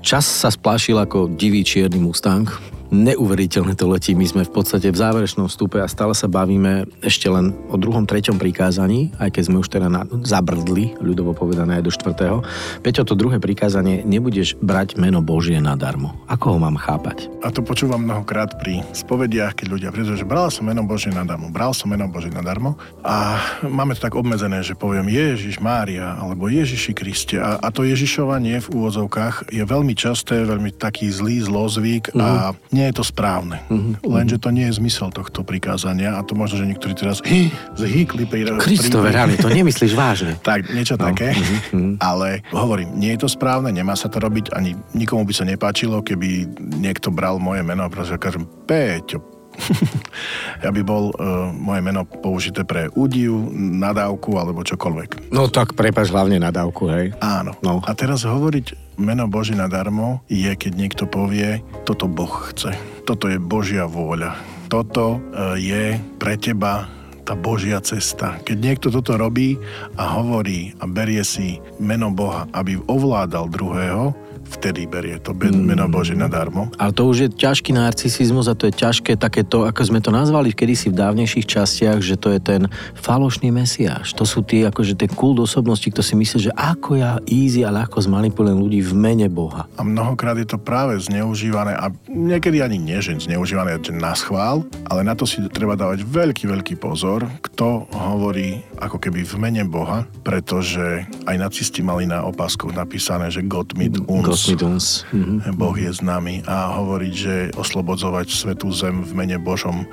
Čas 0.04 0.28
sa 0.28 0.52
splášil 0.52 1.00
ako 1.00 1.32
divý 1.40 1.64
čierny 1.64 2.04
Mustang, 2.04 2.52
neuveriteľne 2.90 3.78
to 3.78 3.86
letí. 3.86 4.18
My 4.18 4.26
sme 4.26 4.44
v 4.46 4.54
podstate 4.54 4.90
v 4.90 4.98
záverečnom 4.98 5.46
stupe 5.46 5.78
a 5.78 5.88
stále 5.88 6.18
sa 6.18 6.26
bavíme 6.26 6.90
ešte 7.06 7.30
len 7.30 7.54
o 7.70 7.78
druhom, 7.78 8.04
treťom 8.10 8.42
prikázaní, 8.42 9.14
aj 9.22 9.30
keď 9.38 9.44
sme 9.46 9.62
už 9.62 9.70
teda 9.70 9.88
na, 9.88 10.06
zabrdli, 10.26 10.98
ľudovo 10.98 11.38
povedané 11.38 11.80
aj 11.80 11.84
do 11.86 11.92
štvrtého. 11.94 12.38
Peťo, 12.82 13.06
to 13.06 13.14
druhé 13.14 13.38
prikázanie, 13.38 14.02
nebudeš 14.02 14.58
brať 14.58 14.98
meno 14.98 15.22
Božie 15.22 15.62
nadarmo. 15.62 16.18
Ako 16.26 16.58
ho 16.58 16.60
mám 16.60 16.82
chápať? 16.82 17.30
A 17.46 17.54
to 17.54 17.62
počúvam 17.62 18.02
mnohokrát 18.02 18.58
pri 18.58 18.82
spovediach, 18.92 19.54
keď 19.54 19.68
ľudia 19.70 19.90
prídu, 19.94 20.18
že 20.18 20.26
bral 20.26 20.50
som 20.50 20.66
meno 20.66 20.82
Božie 20.82 21.14
nadarmo, 21.14 21.54
bral 21.54 21.78
som 21.78 21.94
meno 21.94 22.10
Božie 22.10 22.34
nadarmo 22.34 22.74
a 23.06 23.38
máme 23.62 23.94
to 23.94 24.02
tak 24.02 24.18
obmedzené, 24.18 24.66
že 24.66 24.74
poviem 24.74 25.14
Ježiš 25.14 25.62
Mária 25.62 26.18
alebo 26.18 26.50
Ježiši 26.50 26.92
Kriste 26.98 27.38
a, 27.38 27.62
a 27.62 27.68
to 27.70 27.86
Ježišovanie 27.86 28.58
v 28.66 28.68
úvodzovkách 28.74 29.54
je 29.54 29.62
veľmi 29.62 29.94
časté, 29.94 30.42
veľmi 30.42 30.74
taký 30.74 31.14
zlý 31.14 31.46
zlozvyk 31.46 32.18
a 32.18 32.58
mhm 32.58 32.79
nie 32.80 32.88
je 32.88 32.96
to 32.96 33.04
správne. 33.04 33.60
Mm-hmm. 33.68 34.08
Lenže 34.08 34.40
to 34.40 34.56
nie 34.56 34.72
je 34.72 34.80
zmysel 34.80 35.12
tohto 35.12 35.44
prikázania 35.44 36.16
a 36.16 36.24
to 36.24 36.32
možno, 36.40 36.64
že 36.64 36.70
niektorí 36.72 36.96
teraz 36.96 37.20
hy, 37.28 37.52
zhýkli 37.76 38.24
pri... 38.24 38.56
Kristove, 38.56 39.12
reálne, 39.12 39.36
to 39.36 39.52
nemyslíš 39.52 39.92
vážne. 39.92 40.40
tak, 40.48 40.72
niečo 40.72 40.96
no. 40.96 41.12
také. 41.12 41.36
Mm-hmm. 41.36 42.00
Ale 42.00 42.40
hovorím, 42.56 42.96
nie 42.96 43.12
je 43.20 43.28
to 43.28 43.30
správne, 43.30 43.76
nemá 43.76 44.00
sa 44.00 44.08
to 44.08 44.24
robiť, 44.24 44.56
ani 44.56 44.80
nikomu 44.96 45.28
by 45.28 45.34
sa 45.36 45.44
nepáčilo, 45.44 46.00
keby 46.00 46.48
niekto 46.80 47.12
bral 47.12 47.36
moje 47.36 47.68
meno 47.68 47.84
a 47.84 47.92
proste 47.92 48.16
kažem, 48.16 48.48
Peťo, 48.64 49.39
ja 50.64 50.70
by 50.70 50.82
bol 50.84 51.12
uh, 51.14 51.52
moje 51.54 51.82
meno 51.84 52.04
použité 52.06 52.64
pre 52.64 52.88
údiv, 52.94 53.36
nadávku 53.56 54.36
alebo 54.40 54.66
čokoľvek. 54.66 55.32
No 55.34 55.48
tak 55.52 55.76
prepač 55.76 56.10
hlavne 56.10 56.42
nadávku, 56.42 56.90
hej? 56.90 57.16
Áno. 57.20 57.56
No. 57.64 57.84
A 57.84 57.92
teraz 57.94 58.26
hovoriť 58.26 58.98
meno 59.00 59.28
Boží 59.32 59.56
nadarmo 59.56 60.24
je, 60.28 60.50
keď 60.56 60.72
niekto 60.76 61.04
povie, 61.08 61.64
toto 61.88 62.10
Boh 62.10 62.52
chce. 62.52 62.76
Toto 63.08 63.32
je 63.32 63.40
Božia 63.40 63.88
vôľa. 63.88 64.36
Toto 64.70 65.18
uh, 65.18 65.58
je 65.58 65.98
pre 66.18 66.38
teba 66.38 66.90
tá 67.30 67.38
Božia 67.38 67.78
cesta. 67.78 68.42
Keď 68.42 68.58
niekto 68.58 68.88
toto 68.90 69.14
robí 69.14 69.54
a 70.02 70.18
hovorí 70.18 70.74
a 70.82 70.90
berie 70.90 71.22
si 71.22 71.62
meno 71.78 72.10
Boha, 72.10 72.50
aby 72.58 72.82
ovládal 72.90 73.54
druhého, 73.54 74.18
vtedy 74.48 74.88
berie 74.88 75.18
to 75.20 75.36
meno 75.36 75.86
Bože 75.92 76.16
nadarmo. 76.16 76.72
Ale 76.80 76.92
to 76.96 77.08
už 77.08 77.18
je 77.26 77.30
ťažký 77.32 77.76
narcisizmus 77.76 78.48
a 78.48 78.56
to 78.56 78.70
je 78.70 78.74
ťažké 78.76 79.20
takéto, 79.20 79.66
ako 79.68 79.82
sme 79.84 80.00
to 80.00 80.14
nazvali 80.14 80.56
kedysi 80.56 80.94
v 80.94 81.00
dávnejších 81.00 81.46
častiach, 81.48 82.00
že 82.00 82.16
to 82.16 82.32
je 82.36 82.40
ten 82.40 82.62
falošný 83.00 83.52
mesiáš. 83.52 84.16
To 84.16 84.24
sú 84.24 84.46
tie, 84.46 84.70
akože 84.70 84.96
ten 84.96 85.12
kult 85.12 85.42
osobnosti, 85.42 85.86
kto 85.88 86.00
si 86.00 86.14
myslí, 86.16 86.52
že 86.52 86.54
ako 86.56 87.00
ja 87.00 87.18
easy 87.28 87.66
a 87.66 87.74
ľahko 87.74 88.00
zmanipulujem 88.00 88.60
ľudí 88.60 88.80
v 88.86 88.94
mene 88.96 89.28
Boha. 89.28 89.66
A 89.76 89.82
mnohokrát 89.84 90.38
je 90.38 90.48
to 90.48 90.58
práve 90.62 90.96
zneužívané 91.02 91.76
a 91.76 91.92
niekedy 92.08 92.64
ani 92.64 92.78
nie, 92.80 93.00
že 93.00 93.18
zneužívané 93.20 93.82
že 93.82 93.96
na 93.96 94.14
schvál, 94.14 94.66
ale 94.86 95.02
na 95.02 95.16
to 95.16 95.24
si 95.24 95.42
treba 95.50 95.74
dávať 95.74 96.06
veľký, 96.06 96.46
veľký 96.46 96.76
pozor, 96.78 97.26
kto 97.42 97.90
hovorí 97.90 98.62
ako 98.80 98.98
keby 99.02 99.26
v 99.26 99.36
mene 99.40 99.64
Boha, 99.66 100.06
pretože 100.22 101.08
aj 101.26 101.36
nacisti 101.36 101.82
mali 101.82 102.06
na 102.06 102.24
opáskoch 102.24 102.72
napísané, 102.72 103.34
že 103.34 103.44
God 103.44 103.76
mit 103.76 103.98
uns 104.08 104.29
uns. 104.66 104.86
Mm-hmm. 105.10 105.56
Boh 105.56 105.76
je 105.78 105.92
s 105.94 106.02
nami 106.04 106.44
a 106.46 106.78
hovoriť, 106.78 107.14
že 107.14 107.36
oslobodzovať 107.56 108.28
svetú 108.30 108.70
zem 108.76 109.02
v 109.02 109.12
mene 109.16 109.38
Božom. 109.40 109.88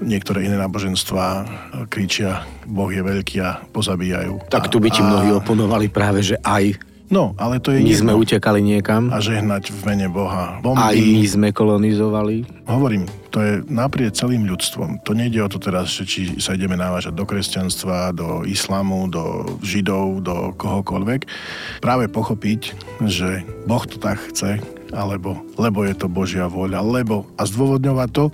Niektoré 0.00 0.46
iné 0.46 0.56
náboženstva 0.56 1.48
kričia, 1.92 2.46
Boh 2.64 2.88
je 2.88 3.02
veľký 3.02 3.36
a 3.42 3.64
pozabíjajú. 3.74 4.48
Tak 4.48 4.72
tu 4.72 4.78
by 4.80 4.88
ti 4.88 5.02
a... 5.02 5.08
mnohí 5.08 5.30
oponovali 5.34 5.90
práve, 5.90 6.22
že 6.24 6.36
aj 6.40 6.93
No, 7.14 7.30
ale 7.38 7.62
to 7.62 7.70
je 7.70 7.78
My 7.78 7.94
jedno. 7.94 8.02
sme 8.10 8.12
utekali 8.18 8.58
niekam. 8.58 9.06
A 9.14 9.22
žehnať 9.22 9.70
v 9.70 9.80
mene 9.86 10.10
Boha. 10.10 10.58
Bomby. 10.58 10.82
Aj 10.82 10.98
my 10.98 11.22
sme 11.22 11.48
kolonizovali. 11.54 12.66
Hovorím, 12.66 13.06
to 13.30 13.38
je 13.38 13.52
naprieč 13.70 14.18
celým 14.18 14.50
ľudstvom. 14.50 14.98
To 15.06 15.14
nejde 15.14 15.38
o 15.38 15.46
to 15.46 15.62
teraz, 15.62 15.94
či 15.94 16.42
sa 16.42 16.58
ideme 16.58 16.74
návažať 16.74 17.14
do 17.14 17.22
kresťanstva, 17.22 18.10
do 18.10 18.42
islamu, 18.42 19.06
do 19.06 19.46
židov, 19.62 20.26
do 20.26 20.50
kohokoľvek. 20.58 21.30
Práve 21.78 22.10
pochopiť, 22.10 22.74
že 23.06 23.46
Boh 23.70 23.86
to 23.86 24.02
tak 24.02 24.18
chce, 24.34 24.58
alebo 24.90 25.38
lebo 25.54 25.86
je 25.86 25.94
to 25.94 26.10
Božia 26.10 26.50
vôľa, 26.50 26.82
lebo 26.82 27.30
a 27.38 27.46
zdôvodňovať 27.46 28.08
to, 28.10 28.24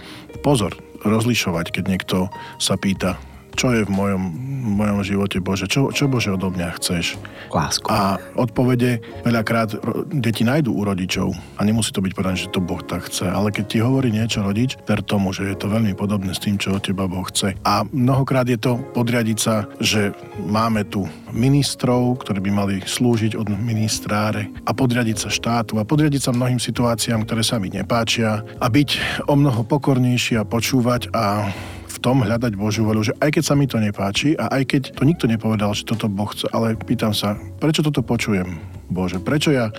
pozor, 0.40 0.73
rozlišovať, 1.05 1.69
keď 1.69 1.85
niekto 1.85 2.16
sa 2.57 2.81
pýta, 2.81 3.21
čo 3.61 3.77
je 3.77 3.85
v 3.85 3.92
mojom, 3.92 4.23
v 4.40 4.73
mojom 4.73 4.99
živote 5.05 5.37
Bože, 5.44 5.68
čo, 5.68 5.92
čo 5.92 6.09
Bože 6.09 6.33
odo 6.33 6.49
mňa 6.49 6.81
chceš. 6.81 7.20
Lásku. 7.53 7.85
A 7.92 8.16
odpovede 8.33 9.05
veľakrát 9.20 9.77
deti 10.09 10.49
nájdú 10.49 10.73
u 10.73 10.81
rodičov 10.81 11.37
a 11.59 11.61
nemusí 11.61 11.92
to 11.92 12.01
byť 12.01 12.12
povedané, 12.16 12.40
že 12.40 12.49
to 12.49 12.64
Boh 12.64 12.81
tak 12.81 13.12
chce, 13.12 13.29
ale 13.29 13.53
keď 13.53 13.64
ti 13.68 13.79
hovorí 13.85 14.09
niečo 14.09 14.40
rodič, 14.40 14.81
ver 14.88 15.05
tomu, 15.05 15.37
že 15.37 15.53
je 15.53 15.61
to 15.61 15.68
veľmi 15.68 15.92
podobné 15.92 16.33
s 16.33 16.40
tým, 16.40 16.57
čo 16.57 16.73
od 16.73 16.81
teba 16.81 17.05
Boh 17.05 17.29
chce. 17.29 17.53
A 17.68 17.85
mnohokrát 17.85 18.49
je 18.49 18.57
to 18.57 18.81
podriadiť 18.96 19.37
sa, 19.37 19.68
že 19.77 20.16
máme 20.40 20.88
tu 20.88 21.05
ministrov, 21.29 22.25
ktorí 22.25 22.40
by 22.40 22.51
mali 22.57 22.75
slúžiť 22.81 23.37
od 23.37 23.53
ministráre 23.61 24.49
a 24.64 24.73
podriadiť 24.73 25.16
sa 25.20 25.29
štátu 25.29 25.77
a 25.77 25.85
podriadiť 25.85 26.33
sa 26.33 26.33
mnohým 26.33 26.57
situáciám, 26.57 27.29
ktoré 27.29 27.44
sa 27.44 27.61
mi 27.61 27.68
nepáčia 27.68 28.40
a 28.57 28.66
byť 28.73 29.20
o 29.29 29.37
mnoho 29.37 29.68
pokornejší 29.68 30.40
a 30.40 30.49
počúvať 30.49 31.12
a 31.12 31.53
tom 31.98 32.22
hľadať 32.22 32.55
Božiu 32.55 32.87
voľu, 32.87 33.11
že 33.11 33.16
aj 33.18 33.35
keď 33.35 33.42
sa 33.42 33.55
mi 33.59 33.66
to 33.66 33.83
nepáči 33.83 34.38
a 34.38 34.46
aj 34.55 34.62
keď 34.70 34.83
to 34.94 35.03
nikto 35.03 35.26
nepovedal, 35.26 35.74
že 35.74 35.83
toto 35.83 36.07
Boh 36.07 36.31
chce, 36.31 36.46
ale 36.55 36.79
pýtam 36.79 37.11
sa, 37.11 37.35
prečo 37.59 37.83
toto 37.83 38.07
počujem? 38.07 38.80
Bože, 38.90 39.22
prečo 39.22 39.55
ja 39.55 39.70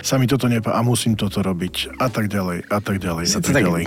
sa 0.00 0.16
mi 0.16 0.24
toto 0.24 0.48
nepá 0.48 0.72
a 0.72 0.80
musím 0.80 1.14
toto 1.14 1.44
robiť 1.44 2.00
a 2.00 2.08
tak 2.08 2.32
ďalej 2.32 2.64
a 2.72 2.78
tak 2.80 2.96
ďalej 2.96 3.24
a 3.28 3.38
tak, 3.44 3.52
tak 3.52 3.64
ďalej. 3.68 3.84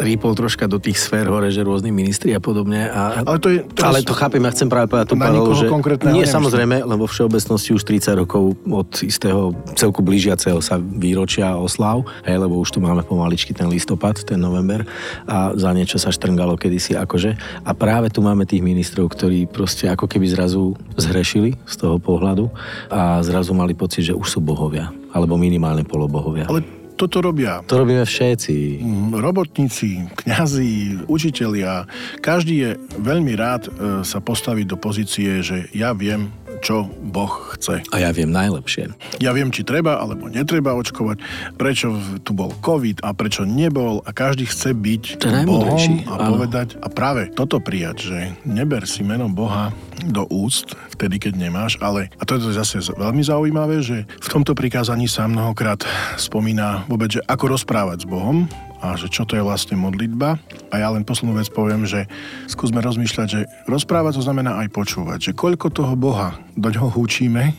Rýpol 0.00 0.32
troška 0.32 0.64
do 0.64 0.80
tých 0.80 0.96
sfér 0.96 1.28
hore, 1.28 1.52
že 1.52 1.60
rôzni 1.60 1.92
ministri 1.92 2.32
a 2.32 2.40
podobne. 2.40 2.88
A, 2.88 3.20
ale, 3.20 3.36
to 3.36 3.52
je, 3.52 3.60
teraz, 3.76 3.92
ale 3.92 3.98
to 4.00 4.16
chápem, 4.16 4.40
ja 4.40 4.50
chcem 4.56 4.68
práve 4.72 4.88
povedať 4.88 5.12
to 5.12 5.16
paralelu, 5.20 5.52
že 5.52 5.68
nie 6.08 6.24
samozrejme, 6.24 6.88
lebo 6.88 7.04
všeobecnosti 7.04 7.76
už 7.76 7.84
30 7.84 8.24
rokov 8.24 8.56
od 8.64 8.90
istého 9.04 9.52
celku 9.76 10.00
blížiaceho 10.00 10.64
sa 10.64 10.80
výročia 10.80 11.60
oslav, 11.60 12.08
hej, 12.24 12.40
lebo 12.40 12.56
už 12.56 12.72
tu 12.72 12.80
máme 12.80 13.04
pomaličky 13.04 13.52
ten 13.52 13.68
listopad, 13.68 14.16
ten 14.24 14.40
november 14.40 14.88
a 15.28 15.52
za 15.52 15.68
niečo 15.76 16.00
sa 16.00 16.08
štrngalo 16.08 16.56
kedysi 16.56 16.96
akože. 16.96 17.36
A 17.68 17.70
práve 17.76 18.08
tu 18.08 18.24
máme 18.24 18.48
tých 18.48 18.64
ministrov, 18.64 19.12
ktorí 19.12 19.44
proste 19.44 19.92
ako 19.92 20.08
keby 20.08 20.32
zrazu 20.32 20.72
zhrešili 20.96 21.60
z 21.68 21.74
toho 21.76 22.00
pohľadu 22.00 22.48
a 22.88 23.20
zrazu 23.20 23.52
mali 23.52 23.76
pocit, 23.76 24.08
že 24.08 24.13
už 24.14 24.38
sú 24.38 24.38
bohovia, 24.40 24.94
alebo 25.12 25.34
minimálne 25.34 25.82
polobohovia. 25.82 26.46
Ale 26.46 26.62
toto 26.94 27.18
robia. 27.18 27.58
To 27.66 27.82
robíme 27.82 28.06
všetci. 28.06 28.78
Mm, 28.78 29.18
robotníci, 29.18 30.06
kňazi, 30.14 31.04
učitelia. 31.10 31.90
Každý 32.22 32.54
je 32.54 32.70
veľmi 33.02 33.34
rád 33.34 33.66
e, 33.66 33.70
sa 34.06 34.22
postaviť 34.22 34.66
do 34.70 34.78
pozície, 34.78 35.42
že 35.42 35.66
ja 35.74 35.90
viem, 35.90 36.30
čo 36.64 36.88
Boh 36.88 37.52
chce. 37.52 37.84
A 37.92 37.96
ja 38.00 38.08
viem 38.16 38.32
najlepšie. 38.32 38.96
Ja 39.20 39.36
viem, 39.36 39.52
či 39.52 39.68
treba 39.68 40.00
alebo 40.00 40.32
netreba 40.32 40.72
očkovať, 40.72 41.20
prečo 41.60 41.92
tu 42.24 42.32
bol 42.32 42.56
COVID 42.64 43.04
a 43.04 43.12
prečo 43.12 43.44
nebol 43.44 44.00
a 44.08 44.10
každý 44.16 44.48
chce 44.48 44.72
byť 44.72 45.20
Bohom 45.44 45.76
a 46.08 46.14
áno. 46.16 46.40
povedať 46.40 46.80
a 46.80 46.88
práve 46.88 47.28
toto 47.36 47.60
prijať, 47.60 47.96
že 48.08 48.18
neber 48.48 48.88
si 48.88 49.04
meno 49.04 49.28
Boha 49.28 49.76
do 50.08 50.24
úst 50.32 50.72
vtedy, 50.96 51.20
keď 51.20 51.36
nemáš, 51.36 51.76
ale 51.84 52.08
a 52.16 52.22
to 52.24 52.40
je 52.40 52.56
zase 52.56 52.80
veľmi 52.96 53.20
zaujímavé, 53.20 53.84
že 53.84 54.08
v 54.08 54.28
tomto 54.32 54.56
prikázaní 54.56 55.04
sa 55.04 55.28
mnohokrát 55.28 55.84
spomína 56.16 56.88
vôbec, 56.88 57.12
že 57.12 57.20
ako 57.28 57.54
rozprávať 57.60 58.04
s 58.04 58.10
Bohom 58.10 58.48
a 58.84 59.00
že 59.00 59.08
čo 59.08 59.24
to 59.24 59.32
je 59.32 59.40
vlastne 59.40 59.80
modlitba. 59.80 60.36
A 60.68 60.74
ja 60.76 60.92
len 60.92 61.08
poslednú 61.08 61.40
vec 61.40 61.48
poviem, 61.48 61.88
že 61.88 62.04
skúsme 62.44 62.84
rozmýšľať, 62.84 63.26
že 63.32 63.48
rozprávať 63.64 64.20
to 64.20 64.26
znamená 64.28 64.60
aj 64.60 64.68
počúvať, 64.76 65.32
že 65.32 65.32
koľko 65.32 65.72
toho 65.72 65.96
Boha 65.96 66.36
do 66.52 66.68
ňoho 66.68 66.92
húčíme 66.92 67.56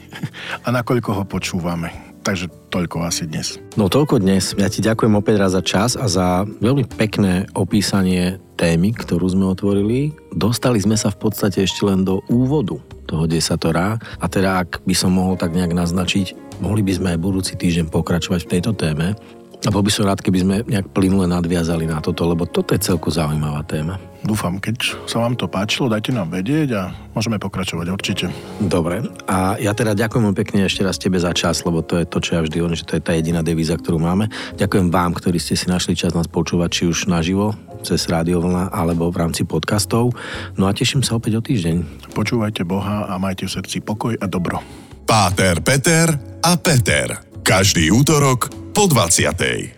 a 0.65 0.67
nakoľko 0.69 1.09
ho 1.17 1.23
počúvame. 1.25 1.89
Takže 2.25 2.49
toľko 2.73 3.05
asi 3.05 3.29
dnes. 3.29 3.61
No 3.77 3.85
toľko 3.85 4.17
dnes. 4.17 4.57
Ja 4.57 4.65
ti 4.65 4.81
ďakujem 4.81 5.13
opäť 5.13 5.45
raz 5.45 5.53
za 5.53 5.61
čas 5.61 5.93
a 5.93 6.09
za 6.09 6.41
veľmi 6.57 6.89
pekné 6.97 7.45
opísanie 7.53 8.41
témy, 8.57 8.97
ktorú 8.97 9.29
sme 9.29 9.45
otvorili. 9.45 10.09
Dostali 10.33 10.81
sme 10.81 10.97
sa 10.97 11.13
v 11.13 11.21
podstate 11.21 11.61
ešte 11.61 11.85
len 11.85 12.01
do 12.01 12.25
úvodu 12.25 12.81
toho 13.05 13.29
desatora 13.29 14.01
a 14.17 14.25
teda 14.25 14.65
ak 14.65 14.81
by 14.89 14.95
som 14.97 15.13
mohol 15.13 15.37
tak 15.37 15.53
nejak 15.53 15.77
naznačiť, 15.77 16.57
mohli 16.65 16.81
by 16.81 16.97
sme 16.97 17.07
aj 17.13 17.19
budúci 17.21 17.53
týždeň 17.61 17.93
pokračovať 17.93 18.49
v 18.49 18.51
tejto 18.57 18.73
téme. 18.73 19.13
A 19.63 19.69
bol 19.71 19.81
by 19.81 19.91
som 19.93 20.05
rád, 20.05 20.19
keby 20.19 20.43
sme 20.43 20.55
nejak 20.67 20.91
plynule 20.91 21.25
nadviazali 21.25 21.87
na 21.87 22.03
toto, 22.03 22.27
lebo 22.27 22.43
toto 22.45 22.75
je 22.75 22.83
celku 22.83 23.09
zaujímavá 23.09 23.63
téma. 23.63 23.97
Dúfam, 24.25 24.57
keď 24.57 25.05
sa 25.05 25.21
vám 25.21 25.37
to 25.37 25.45
páčilo, 25.45 25.85
dajte 25.85 26.09
nám 26.09 26.33
vedieť 26.33 26.69
a 26.73 26.89
môžeme 27.13 27.37
pokračovať 27.37 27.87
určite. 27.93 28.25
Dobre. 28.57 29.05
A 29.29 29.53
ja 29.61 29.77
teda 29.77 29.93
ďakujem 29.93 30.33
pekne 30.33 30.65
ešte 30.65 30.81
raz 30.81 30.97
tebe 30.97 31.21
za 31.21 31.29
čas, 31.29 31.61
lebo 31.61 31.85
to 31.85 32.01
je 32.01 32.09
to, 32.09 32.17
čo 32.17 32.37
ja 32.37 32.41
vždy 32.41 32.57
hovorím, 32.57 32.77
že 32.77 32.89
to 32.89 32.97
je 32.97 33.05
tá 33.05 33.13
jediná 33.13 33.45
devíza, 33.45 33.77
ktorú 33.77 34.01
máme. 34.01 34.33
Ďakujem 34.57 34.89
vám, 34.89 35.13
ktorí 35.13 35.37
ste 35.37 35.53
si 35.53 35.69
našli 35.69 35.93
čas 35.93 36.17
nás 36.17 36.25
počúvať, 36.25 36.69
či 36.73 36.83
už 36.89 37.05
naživo, 37.05 37.53
cez 37.85 38.09
rádiovlna 38.09 38.73
alebo 38.73 39.13
v 39.13 39.21
rámci 39.21 39.45
podcastov. 39.45 40.17
No 40.57 40.65
a 40.65 40.73
teším 40.73 41.05
sa 41.05 41.21
opäť 41.21 41.37
o 41.37 41.41
týždeň. 41.45 42.09
Počúvajte 42.17 42.65
Boha 42.65 43.05
a 43.05 43.21
majte 43.21 43.45
v 43.45 43.61
srdci 43.61 43.85
pokoj 43.85 44.17
a 44.17 44.25
dobro. 44.25 44.57
Páter, 45.05 45.61
Peter 45.61 46.09
a 46.41 46.57
Peter. 46.57 47.21
Každý 47.45 47.93
útorok 47.93 48.64
po 48.75 48.87
20. 48.87 49.74